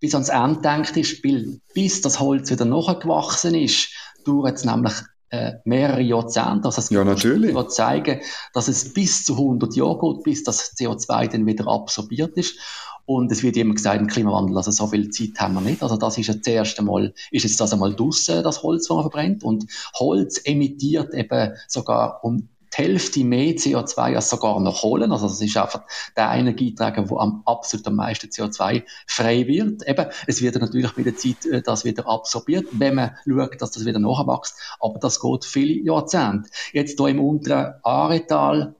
bis 0.00 0.14
ans 0.14 0.30
Ende 0.30 0.62
denkt 0.62 0.96
ist, 0.96 1.22
weil 1.22 1.60
bis 1.74 2.00
das 2.00 2.20
Holz 2.20 2.50
wieder 2.50 2.64
nachgewachsen 2.64 3.54
ist, 3.54 3.90
dauert 4.24 4.56
es 4.56 4.64
nämlich 4.64 4.94
äh, 5.32 5.54
mehrere 5.64 6.02
Jahrzehnte. 6.02 6.66
Also 6.66 6.80
es 6.80 6.90
ja, 6.90 7.02
natürlich. 7.04 7.56
Die 7.56 7.68
zeigen, 7.68 8.20
dass 8.52 8.68
es 8.68 8.92
bis 8.92 9.24
zu 9.24 9.32
100 9.32 9.74
Jahre 9.74 9.98
geht, 10.14 10.22
bis 10.24 10.44
das 10.44 10.76
CO2 10.76 11.28
dann 11.28 11.46
wieder 11.46 11.66
absorbiert 11.66 12.36
ist. 12.36 12.58
Und 13.04 13.32
es 13.32 13.42
wird 13.42 13.56
immer 13.56 13.74
gesagt 13.74 14.00
im 14.00 14.06
Klimawandel, 14.06 14.56
also 14.56 14.70
so 14.70 14.86
viel 14.86 15.10
Zeit 15.10 15.40
haben 15.40 15.54
wir 15.54 15.60
nicht. 15.60 15.82
Also 15.82 15.96
das 15.96 16.18
ist 16.18 16.28
jetzt 16.28 16.46
das 16.46 16.54
erste 16.54 16.82
Mal, 16.82 17.14
ist 17.30 17.42
jetzt 17.42 17.60
das 17.60 17.72
einmal 17.72 17.94
draussen, 17.94 18.44
das 18.44 18.62
Holz, 18.62 18.86
das 18.86 18.94
man 18.94 19.02
verbrennt. 19.02 19.42
Und 19.42 19.66
Holz 19.94 20.40
emittiert 20.44 21.12
eben 21.14 21.54
sogar 21.66 22.22
um 22.22 22.48
die 22.72 22.82
Hälfte 22.82 23.24
mehr 23.24 23.54
CO2 23.54 24.16
als 24.16 24.30
sogar 24.30 24.60
noch 24.60 24.80
Kohlen. 24.80 25.12
Also 25.12 25.28
das 25.28 25.40
ist 25.40 25.56
einfach 25.56 25.82
der 26.16 26.30
Energieträger, 26.32 27.08
wo 27.10 27.18
am 27.18 27.42
absolut 27.46 27.86
am 27.86 27.96
meisten 27.96 28.28
CO2 28.28 28.84
frei 29.06 29.46
wird. 29.46 29.86
Eben, 29.86 30.06
es 30.26 30.42
wird 30.42 30.56
natürlich 30.56 30.96
mit 30.96 31.06
der 31.06 31.16
Zeit 31.16 31.44
äh, 31.46 31.62
das 31.62 31.84
wieder 31.84 32.08
absorbiert, 32.08 32.66
wenn 32.72 32.94
man 32.94 33.16
schaut, 33.26 33.60
dass 33.60 33.72
das 33.72 33.84
wieder 33.84 33.98
nachwächst. 33.98 34.56
Aber 34.80 34.98
das 34.98 35.20
geht 35.20 35.44
viele 35.44 35.82
Jahrzehnte. 35.82 36.50
Jetzt 36.72 36.98
hier 36.98 37.08
im 37.08 37.20
unteren 37.20 37.74
Aretal 37.82 38.74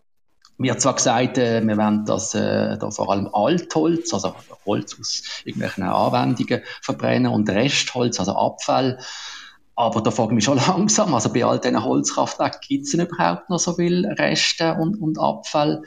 mir 0.58 0.78
zwar 0.78 0.94
gesagt, 0.94 1.38
äh, 1.38 1.66
wir 1.66 1.76
wollen 1.76 2.04
das 2.04 2.34
äh, 2.34 2.78
da 2.78 2.90
vor 2.90 3.10
allem 3.10 3.28
Altholz, 3.32 4.14
also 4.14 4.34
Holz 4.64 4.96
aus 4.98 5.22
irgendwelchen 5.44 5.84
Anwendungen 5.84 6.62
verbrennen 6.80 7.32
und 7.32 7.50
Restholz, 7.50 8.20
also 8.20 8.32
Abfall. 8.32 8.98
Aber 9.74 10.02
da 10.02 10.10
frage 10.10 10.30
ich 10.30 10.34
mich 10.36 10.44
schon 10.44 10.58
langsam, 10.68 11.14
also 11.14 11.32
bei 11.32 11.44
all 11.44 11.58
diesen 11.58 11.82
Holzkraftwerken 11.82 12.60
gibt 12.66 12.86
es 12.86 12.94
überhaupt 12.94 13.48
noch 13.50 13.58
so 13.58 13.74
viel 13.74 14.06
Reste 14.06 14.74
und, 14.74 15.00
und 15.00 15.18
Abfall? 15.18 15.82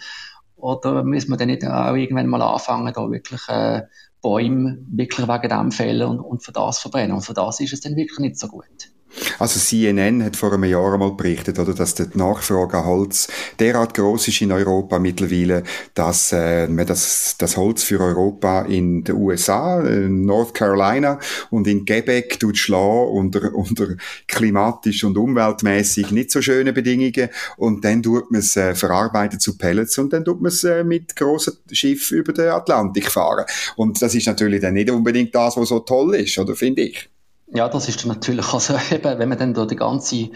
Oder 0.56 1.04
müssen 1.04 1.30
wir 1.32 1.38
dann 1.38 1.50
nicht 1.50 1.66
auch 1.66 1.96
irgendwann 1.96 2.28
mal 2.28 2.42
anfangen, 2.42 2.94
da 2.94 3.12
wirklich 3.12 3.42
äh, 3.50 3.84
Bäume 4.22 4.80
wirklich 4.90 5.28
wegen 5.28 5.50
dem 5.50 5.72
fällen 5.72 6.08
und, 6.08 6.20
und 6.20 6.44
für 6.44 6.52
das 6.52 6.80
verbrennen? 6.80 7.16
Und 7.16 7.22
für 7.22 7.34
das 7.34 7.60
ist 7.60 7.74
es 7.74 7.82
dann 7.82 7.96
wirklich 7.96 8.20
nicht 8.20 8.40
so 8.40 8.48
gut. 8.48 8.95
Also 9.40 9.60
CNN 9.60 10.24
hat 10.24 10.36
vor 10.36 10.54
einem 10.54 10.66
Jahr 10.66 10.94
einmal 10.94 11.14
berichtet, 11.14 11.60
oder, 11.60 11.74
dass 11.74 11.96
die 11.96 12.06
Nachfrage 12.14 12.78
an 12.78 12.86
Holz 12.86 13.28
derart 13.60 13.94
groß 13.94 14.28
ist 14.28 14.42
in 14.42 14.52
Europa 14.52 15.00
mittlerweile, 15.00 15.64
dass 15.94 16.32
äh, 16.32 16.68
man 16.68 16.86
das, 16.86 17.36
das 17.38 17.58
Holz 17.58 17.84
für 17.84 18.00
Europa 18.00 18.64
in 18.64 19.04
den 19.04 19.16
USA, 19.16 19.82
in 19.82 20.26
North 20.26 20.54
Carolina 20.54 21.20
und 21.50 21.68
in 21.68 21.86
Quebec 21.86 22.40
tut 22.40 22.56
unter, 22.70 23.54
unter 23.54 23.96
klimatisch 24.28 25.04
und 25.04 25.18
umweltmäßig 25.18 26.12
nicht 26.12 26.32
so 26.32 26.42
schönen 26.42 26.74
Bedingungen 26.74 27.30
und 27.58 27.84
dann 27.84 28.02
tut 28.02 28.32
man 28.32 28.40
es 28.40 28.56
äh, 28.56 28.76
verarbeiten 28.76 29.40
zu 29.40 29.58
Pellets 29.58 29.98
und 29.98 30.14
dann 30.14 30.26
tut 30.26 30.42
man 30.42 30.50
es 30.50 30.64
äh, 30.64 30.84
mit 30.84 31.16
grossen 31.16 31.58
Schiffen 31.72 32.20
über 32.20 32.34
den 32.34 32.50
Atlantik 32.50 33.12
fahren. 33.12 33.46
Und 33.76 34.02
das 34.02 34.16
ist 34.16 34.28
natürlich 34.28 34.62
dann 34.62 34.74
nicht 34.74 34.90
unbedingt 34.90 35.34
das, 35.36 35.58
was 35.58 35.70
so 35.70 35.80
toll 35.80 36.16
ist, 36.16 36.38
oder 36.38 36.56
finde 36.56 36.84
ich? 36.84 37.10
Ja, 37.48 37.70
das 37.70 37.88
ist 37.88 38.06
natürlich, 38.06 38.54
also 38.54 38.74
eben, 38.92 39.20
wenn 39.20 39.30
man 39.30 39.38
dann 39.38 39.54
da 39.54 39.66
die 39.66 39.76
ganze 39.76 40.30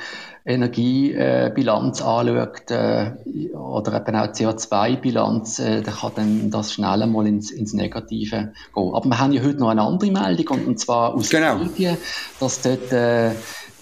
Energiebilanz 0.45 2.01
anschaut, 2.01 2.69
äh, 2.69 3.11
oder 3.53 4.01
eben 4.01 4.15
auch 4.15 4.27
CO2-Bilanz, 4.27 5.59
äh, 5.59 5.81
dann 5.81 5.93
kann 5.95 6.11
dann 6.15 6.51
das 6.51 6.73
schnell 6.73 7.07
mal 7.07 7.25
ins, 7.25 7.49
ins 7.49 7.73
Negative 7.73 8.53
gehen. 8.73 8.93
Aber 8.93 9.05
wir 9.05 9.19
haben 9.19 9.33
ja 9.33 9.41
heute 9.41 9.57
noch 9.57 9.69
eine 9.69 9.81
andere 9.81 10.11
Meldung, 10.11 10.65
und 10.65 10.79
zwar 10.79 11.15
aus 11.15 11.29
genau. 11.29 11.57
Belgien, 11.57 11.97
dass 12.39 12.61
dort 12.61 12.91
äh, 12.91 13.31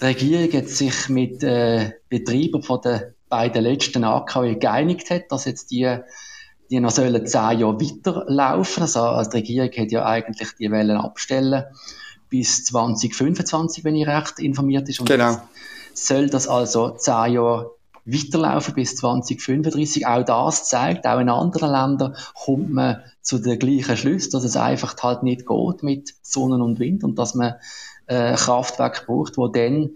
die 0.00 0.04
Regierung 0.04 0.50
jetzt 0.50 0.78
sich 0.78 1.08
mit 1.10 1.42
äh, 1.42 1.92
Betreibern 2.08 2.62
von 2.62 2.80
den 2.80 3.00
beiden 3.28 3.62
letzten 3.62 4.04
AKW 4.04 4.54
geeinigt 4.54 5.10
hat, 5.10 5.30
dass 5.30 5.44
jetzt 5.44 5.70
die 5.70 5.98
die 6.70 6.80
noch 6.80 6.90
sollen 6.90 7.26
zehn 7.26 7.60
Jahre 7.60 7.80
weiterlaufen. 7.80 8.82
Also, 8.82 9.00
also 9.00 9.30
die 9.30 9.36
Regierung 9.38 9.70
hat 9.70 9.90
ja 9.90 10.04
eigentlich 10.04 10.50
die 10.58 10.70
Wellen 10.70 10.98
abstellen 10.98 11.64
bis 12.28 12.64
2025, 12.64 13.84
wenn 13.84 13.96
ich 13.96 14.06
recht 14.06 14.38
informiert 14.38 14.88
ist. 14.88 15.00
Und 15.00 15.08
genau. 15.08 15.40
Soll 15.94 16.28
das 16.28 16.46
also 16.46 16.90
zehn 16.90 17.32
Jahre 17.32 17.72
weiterlaufen 18.04 18.74
bis 18.74 18.96
2035. 18.96 20.06
Auch 20.06 20.24
das 20.24 20.68
zeigt, 20.68 21.06
auch 21.06 21.20
in 21.20 21.28
anderen 21.28 21.70
Ländern 21.70 22.16
kommt 22.34 22.70
man 22.70 23.02
zu 23.20 23.38
den 23.38 23.58
gleichen 23.58 23.96
Schluss, 23.96 24.30
dass 24.30 24.44
es 24.44 24.56
einfach 24.56 24.96
halt 25.02 25.22
nicht 25.22 25.46
geht 25.46 25.82
mit 25.82 26.14
Sonne 26.22 26.62
und 26.62 26.78
Wind 26.78 27.04
und 27.04 27.18
dass 27.18 27.34
man 27.34 27.54
äh, 28.06 28.34
Kraftwerke 28.34 29.04
braucht, 29.06 29.36
wo 29.36 29.48
dann 29.48 29.90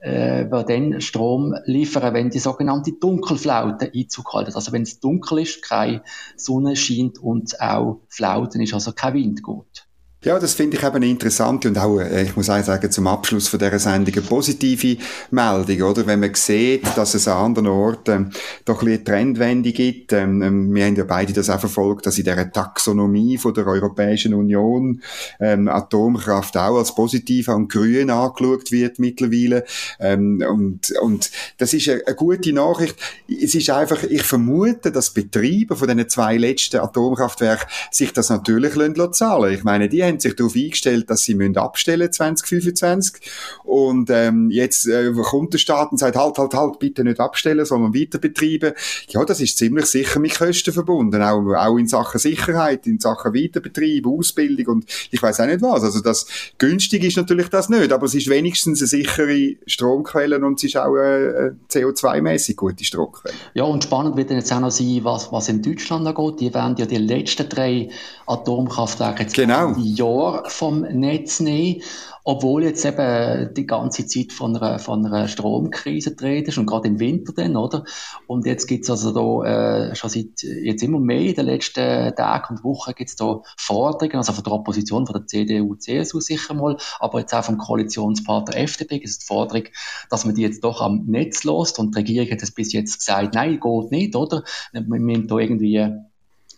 äh, 0.00 0.46
wo 0.50 0.62
dann 0.62 1.00
Strom 1.00 1.54
liefern, 1.64 2.12
wenn 2.12 2.28
die 2.28 2.38
sogenannte 2.38 2.92
Dunkelflaute 2.92 3.90
Einzug 3.94 4.34
halten. 4.34 4.54
Also 4.54 4.72
wenn 4.72 4.82
es 4.82 5.00
dunkel 5.00 5.38
ist, 5.38 5.62
keine 5.62 6.02
Sonne 6.36 6.76
scheint 6.76 7.18
und 7.18 7.58
auch 7.58 8.00
Flauten 8.08 8.60
ist, 8.60 8.74
also 8.74 8.92
kein 8.92 9.14
Wind 9.14 9.42
geht. 9.42 9.83
Ja, 10.24 10.38
das 10.38 10.54
finde 10.54 10.78
ich 10.78 10.82
eben 10.82 10.96
eine 10.96 11.06
interessante 11.06 11.68
und 11.68 11.76
auch, 11.76 12.00
äh, 12.00 12.22
ich 12.22 12.34
muss 12.34 12.48
auch 12.48 12.62
sagen, 12.62 12.90
zum 12.90 13.06
Abschluss 13.06 13.48
von 13.48 13.58
dieser 13.58 13.78
Sendung 13.78 14.14
eine 14.14 14.22
positive 14.22 14.96
Meldung, 15.30 15.82
oder? 15.82 16.06
Wenn 16.06 16.20
man 16.20 16.34
sieht, 16.34 16.84
dass 16.96 17.12
es 17.12 17.28
an 17.28 17.44
anderen 17.44 17.68
Orten 17.68 18.32
doch 18.64 18.82
ein 18.82 18.94
eine 18.94 19.04
Trendwende 19.04 19.72
gibt. 19.72 20.12
Ähm, 20.12 20.42
ähm, 20.42 20.74
wir 20.74 20.86
haben 20.86 20.96
ja 20.96 21.04
beide 21.04 21.32
das 21.32 21.50
auch 21.50 21.60
verfolgt, 21.60 22.06
dass 22.06 22.18
in 22.18 22.24
dieser 22.24 22.50
Taxonomie 22.50 23.38
von 23.38 23.54
der 23.54 23.66
Europäischen 23.66 24.34
Union 24.34 25.02
ähm, 25.40 25.68
Atomkraft 25.68 26.56
auch 26.56 26.78
als 26.78 26.94
positiv 26.94 27.48
und 27.48 27.70
grün 27.70 28.10
angeschaut 28.10 28.70
wird 28.70 28.98
mittlerweile. 28.98 29.64
Ähm, 29.98 30.44
und, 30.48 30.92
und 31.00 31.30
das 31.58 31.74
ist 31.74 31.88
eine, 31.88 32.02
eine 32.06 32.16
gute 32.16 32.52
Nachricht. 32.52 32.96
Es 33.28 33.54
ist 33.54 33.70
einfach, 33.70 34.02
ich 34.02 34.22
vermute, 34.22 34.92
dass 34.92 35.10
Betreiber 35.10 35.76
von 35.76 35.88
diesen 35.88 36.08
zwei 36.08 36.36
letzten 36.36 36.78
Atomkraftwerken 36.78 37.68
sich 37.90 38.12
das 38.12 38.30
natürlich 38.30 38.74
zahlen 39.12 39.54
Ich 39.54 39.64
meine, 39.64 39.88
die 39.88 40.02
haben 40.02 40.13
haben 40.14 40.20
sich 40.20 40.36
darauf 40.36 40.54
eingestellt, 40.54 41.10
dass 41.10 41.24
sie 41.24 41.34
müssen 41.34 41.56
abstellen 41.56 42.10
2025 42.10 43.20
und 43.64 44.10
ähm, 44.10 44.50
jetzt 44.50 44.86
äh, 44.86 45.12
kommt 45.12 45.52
der 45.52 45.58
Staat 45.58 45.92
und 45.92 45.98
sagt, 45.98 46.16
halt, 46.16 46.38
halt, 46.38 46.54
halt, 46.54 46.78
bitte 46.78 47.04
nicht 47.04 47.20
abstellen, 47.20 47.64
sondern 47.64 47.94
weiter 47.94 48.18
betreiben. 48.18 48.72
Ja, 49.08 49.24
das 49.24 49.40
ist 49.40 49.58
ziemlich 49.58 49.86
sicher 49.86 50.20
mit 50.20 50.36
Kosten 50.36 50.72
verbunden, 50.72 51.22
auch, 51.22 51.42
auch 51.54 51.76
in 51.76 51.86
Sachen 51.86 52.18
Sicherheit, 52.18 52.86
in 52.86 53.00
Sachen 53.00 53.34
Weiterbetrieb, 53.34 54.06
Ausbildung 54.06 54.76
und 54.76 54.86
ich 55.10 55.22
weiß 55.22 55.40
auch 55.40 55.46
nicht 55.46 55.62
was. 55.62 55.82
Also 55.82 56.00
das 56.00 56.26
günstig 56.58 57.04
ist 57.04 57.16
natürlich 57.16 57.48
das 57.48 57.68
nicht, 57.68 57.92
aber 57.92 58.06
es 58.06 58.14
ist 58.14 58.28
wenigstens 58.28 58.80
eine 58.80 58.88
sichere 58.88 59.56
Stromquelle 59.66 60.38
und 60.38 60.58
es 60.58 60.64
ist 60.64 60.76
auch 60.76 60.94
eine 60.94 61.56
CO2-mäßig 61.70 62.56
gute 62.56 62.84
Stromquelle. 62.84 63.34
Ja, 63.54 63.64
und 63.64 63.84
spannend 63.84 64.16
wird 64.16 64.30
dann 64.30 64.38
jetzt 64.38 64.52
auch 64.52 64.60
noch 64.60 64.70
sein, 64.70 65.00
was, 65.02 65.32
was 65.32 65.48
in 65.48 65.62
Deutschland 65.62 66.06
angeht. 66.06 66.40
Die 66.40 66.54
werden 66.54 66.76
ja 66.76 66.86
die 66.86 66.98
letzten 66.98 67.48
drei 67.48 67.88
Atomkraftwerke 68.26 69.24
jetzt 69.24 69.34
genau. 69.34 69.74
Jahr 70.04 70.48
vom 70.48 70.80
Netz 70.80 71.40
nehmen, 71.40 71.82
obwohl 72.26 72.64
jetzt 72.64 72.84
eben 72.84 73.52
die 73.54 73.66
ganze 73.66 74.06
Zeit 74.06 74.32
von 74.32 74.56
einer, 74.56 74.78
von 74.78 75.04
einer 75.04 75.28
Stromkrise 75.28 76.14
dreht 76.16 76.48
ist 76.48 76.56
und 76.56 76.66
gerade 76.66 76.88
im 76.88 76.98
Winter 76.98 77.34
dann, 77.34 77.56
oder? 77.56 77.84
Und 78.26 78.46
jetzt 78.46 78.66
gibt's 78.66 78.88
also 78.88 79.12
da 79.12 79.90
äh, 79.90 79.94
schon 79.94 80.10
seit 80.10 80.42
jetzt 80.42 80.82
immer 80.82 81.00
mehr 81.00 81.20
in 81.20 81.34
den 81.34 81.46
letzten 81.46 82.14
Tagen 82.14 82.56
und 82.56 82.64
Wochen 82.64 82.92
gibt's 82.94 83.16
da 83.16 83.42
Forderungen, 83.58 84.16
also 84.16 84.32
von 84.32 84.44
der 84.44 84.52
Opposition, 84.54 85.06
von 85.06 85.14
der 85.14 85.26
CDU, 85.26 85.74
CSU 85.74 86.20
sicher 86.20 86.54
mal, 86.54 86.78
aber 86.98 87.20
jetzt 87.20 87.34
auch 87.34 87.44
vom 87.44 87.58
Koalitionspartner 87.58 88.56
FDP 88.56 89.00
gibt 89.00 89.10
es 89.10 89.18
die 89.18 89.26
Forderung, 89.26 89.64
dass 90.08 90.24
man 90.24 90.34
die 90.34 90.42
jetzt 90.42 90.64
doch 90.64 90.80
am 90.80 91.04
Netz 91.06 91.44
lässt 91.44 91.78
und 91.78 91.94
die 91.94 91.98
Regierung 91.98 92.30
hat 92.30 92.42
es 92.42 92.52
bis 92.52 92.72
jetzt 92.72 92.98
gesagt, 92.98 93.34
nein, 93.34 93.60
geht 93.60 93.90
nicht, 93.90 94.16
oder? 94.16 94.44
Wir 94.72 94.82
müssen 94.82 95.28
da 95.28 95.38
irgendwie 95.38 95.90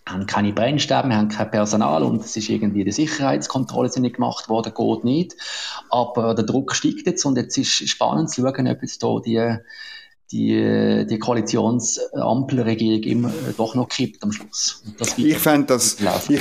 haben 0.09 0.27
keine 0.27 0.53
Brennstäbe, 0.53 1.14
haben 1.14 1.29
kein 1.29 1.51
Personal 1.51 2.03
und 2.05 2.25
es 2.25 2.37
ist 2.37 2.49
irgendwie 2.49 2.85
die 2.85 2.92
Sicherheitskontrolle 2.92 3.88
sind 3.88 4.03
nicht 4.03 4.16
gemacht 4.16 4.49
worden, 4.49 4.73
geht 4.75 5.05
nicht. 5.05 5.37
Aber 5.90 6.35
der 6.35 6.45
Druck 6.45 6.75
steigt 6.75 7.07
jetzt 7.07 7.25
und 7.25 7.37
jetzt 7.37 7.59
ist 7.59 7.88
spannend 7.88 8.31
zu 8.31 8.42
schauen, 8.42 8.69
ob 8.69 8.83
jetzt 8.83 9.03
hier 9.03 9.21
die 9.25 9.57
die, 10.33 11.07
die 11.09 11.19
Koalitionsampelregierung 11.19 13.03
immer 13.05 13.33
doch 13.57 13.75
noch 13.75 13.89
kippt 13.89 14.23
am 14.25 14.33
Schluss. 14.33 14.83
ich 15.17 15.39
fände 15.39 15.69
das, 15.69 15.97
ich, 16.29 16.41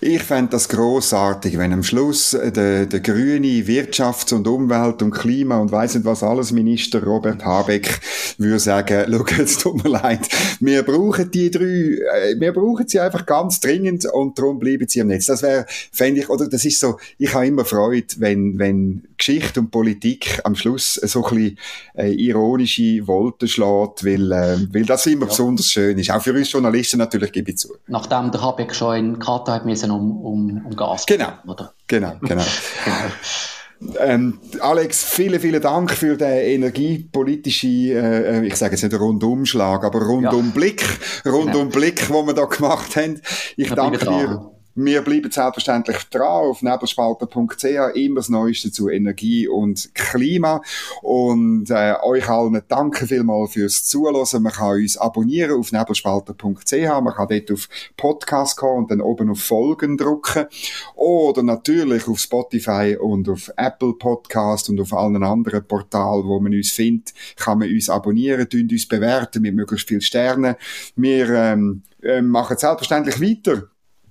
ich 0.00 0.22
fänd 0.22 0.52
das 0.52 0.68
grossartig, 0.68 1.56
wenn 1.56 1.72
am 1.72 1.84
Schluss 1.84 2.30
der, 2.30 2.86
der 2.86 3.00
grüne 3.00 3.46
Wirtschafts- 3.66 4.34
und 4.34 4.48
Umwelt- 4.48 5.02
und 5.02 5.12
Klima- 5.12 5.58
und 5.58 5.70
weiss 5.70 5.94
nicht 5.94 6.04
was 6.04 6.22
alles 6.22 6.50
Minister 6.50 7.04
Robert 7.04 7.44
Habeck 7.44 8.00
würde 8.38 8.58
sagen, 8.58 9.06
schau, 9.28 9.36
jetzt 9.36 9.60
tut 9.60 9.84
mir 9.84 9.90
leid, 9.90 10.28
wir 10.60 10.82
brauchen 10.82 11.30
die 11.30 11.50
drei, 11.50 11.62
äh, 11.62 12.40
wir 12.40 12.52
brauchen 12.52 12.88
sie 12.88 13.00
einfach 13.00 13.26
ganz 13.26 13.60
dringend 13.60 14.06
und 14.06 14.38
darum 14.38 14.58
bleiben 14.58 14.88
sie 14.88 15.00
am 15.00 15.08
Netz. 15.08 15.26
Das 15.26 15.42
wäre, 15.42 15.66
fände 15.92 16.20
ich, 16.20 16.28
oder 16.28 16.48
das 16.48 16.64
ist 16.64 16.80
so, 16.80 16.98
ich 17.18 17.32
habe 17.34 17.46
immer 17.46 17.64
Freude, 17.64 18.06
wenn, 18.18 18.58
wenn 18.58 19.04
Geschichte 19.20 19.60
und 19.60 19.70
Politik 19.70 20.40
am 20.44 20.56
Schluss 20.56 20.94
so 20.94 21.24
ein 21.24 21.34
bisschen 21.34 21.58
äh, 21.94 22.12
ironische 22.12 23.06
Wolken 23.06 23.46
schlägt, 23.46 24.04
weil, 24.04 24.32
äh, 24.32 24.58
weil 24.72 24.84
das 24.84 25.06
immer 25.06 25.22
ja. 25.22 25.28
besonders 25.28 25.66
schön 25.66 25.98
ist. 25.98 26.10
Auch 26.10 26.22
für 26.22 26.32
uns 26.32 26.50
Journalisten 26.50 26.98
natürlich, 26.98 27.30
gebe 27.30 27.50
ich 27.50 27.58
zu. 27.58 27.74
Nachdem 27.86 28.32
der 28.32 28.42
Habeck 28.42 28.74
schon 28.74 28.96
in 28.96 29.18
Katar 29.18 29.56
hat 29.56 29.66
müssen 29.66 29.90
um, 29.90 30.20
um, 30.20 30.66
um 30.66 30.76
Gas 30.76 31.06
Genau, 31.06 31.32
oder? 31.46 31.72
genau, 31.86 32.14
genau. 32.22 32.42
genau. 32.84 33.96
Ähm, 33.98 34.38
Alex, 34.60 35.04
vielen, 35.04 35.40
vielen 35.40 35.62
Dank 35.62 35.90
für 35.92 36.16
den 36.16 36.28
energiepolitischen, 36.28 37.90
äh, 37.90 38.44
ich 38.44 38.56
sage 38.56 38.72
jetzt 38.72 38.82
nicht 38.82 39.00
Rundumschlag, 39.00 39.84
aber 39.84 40.02
Rundumblick, 40.02 40.82
ja. 41.24 41.30
Rundumblick, 41.30 42.06
genau. 42.06 42.20
den 42.20 42.26
wir 42.26 42.34
da 42.34 42.44
gemacht 42.44 42.96
haben. 42.96 43.20
Ich 43.56 43.70
wir 43.70 43.76
danke 43.76 44.04
dir. 44.04 44.50
Wir 44.76 45.02
bleiben 45.02 45.32
selbstverständlich 45.32 46.04
dran 46.10 46.22
auf 46.22 46.62
nebelspalter.ch, 46.62 47.64
immer 47.94 48.20
das 48.20 48.28
Neueste 48.28 48.70
zu 48.70 48.88
Energie 48.88 49.48
und 49.48 49.92
Klima. 49.94 50.62
Und 51.02 51.70
äh, 51.70 51.94
euch 52.02 52.28
allen 52.28 52.62
danke 52.68 53.08
vielmals 53.08 53.54
fürs 53.54 53.84
Zuhören. 53.84 54.42
Man 54.42 54.52
kann 54.52 54.76
uns 54.76 54.96
abonnieren 54.96 55.58
auf 55.58 55.72
nebelspalter.ch, 55.72 56.72
man 56.72 57.14
kann 57.14 57.28
dort 57.28 57.50
auf 57.50 57.68
Podcast 57.96 58.56
kommen 58.56 58.84
und 58.84 58.90
dann 58.92 59.00
oben 59.00 59.30
auf 59.30 59.40
Folgen 59.40 59.96
drücken. 59.96 60.46
Oder 60.94 61.42
natürlich 61.42 62.06
auf 62.06 62.20
Spotify 62.20 62.96
und 62.98 63.28
auf 63.28 63.50
Apple 63.56 63.94
Podcast 63.94 64.70
und 64.70 64.80
auf 64.80 64.92
allen 64.92 65.22
anderen 65.24 65.64
Portalen, 65.66 66.26
wo 66.26 66.38
man 66.38 66.54
uns 66.54 66.70
findet, 66.70 67.12
kann 67.34 67.58
man 67.58 67.68
uns 67.68 67.90
abonnieren, 67.90 68.46
uns 68.52 68.86
bewerten 68.86 69.42
mit 69.42 69.54
möglichst 69.56 69.88
vielen 69.88 70.00
Sternen. 70.00 70.54
Wir 70.94 71.28
ähm, 71.30 71.82
äh, 72.02 72.22
machen 72.22 72.56
selbstverständlich 72.56 73.20
weiter 73.20 73.68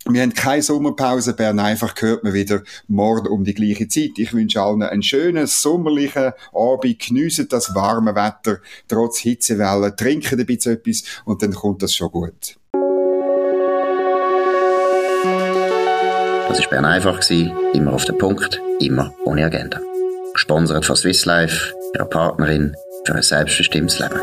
wir 0.08 0.22
haben 0.22 0.34
keine 0.34 0.62
Sommerpause. 0.62 1.34
Bern 1.34 1.60
einfach 1.60 1.94
hört 2.00 2.24
man 2.24 2.34
wieder 2.34 2.64
morgen 2.88 3.28
um 3.28 3.44
die 3.44 3.54
gleiche 3.54 3.88
Zeit. 3.88 4.12
Ich 4.18 4.34
wünsche 4.34 4.62
allen 4.62 4.82
einen 4.82 5.04
schönen 5.04 5.48
sommerlichen 5.48 6.34
Abend. 6.54 7.00
Geniessen 7.00 7.48
das 7.50 7.76
warme 7.76 8.16
Wetter, 8.16 8.60
trotz 8.88 9.20
Hitzewellen. 9.20 9.96
Trinken 9.96 10.40
ein 10.40 10.46
bisschen 10.46 10.74
etwas 10.74 11.04
und 11.26 11.42
dann 11.42 11.54
kommt 11.54 11.84
das 11.84 11.94
schon 11.94 12.12
gut. 12.12 12.56
Das 16.50 16.60
war 16.62 16.70
Bern 16.70 16.86
einfach. 16.86 17.20
Immer 17.30 17.94
auf 17.94 18.06
den 18.06 18.18
Punkt, 18.18 18.62
immer 18.80 19.14
ohne 19.26 19.46
Agenda. 19.46 19.80
Gesponsert 20.34 20.86
von 20.86 20.96
Swiss 20.96 21.26
Life, 21.26 21.74
ihrer 21.94 22.06
Partnerin 22.06 22.76
für 23.06 23.16
ein 23.16 23.22
selbstbestimmtes 23.22 24.00
Leben. 24.00 24.20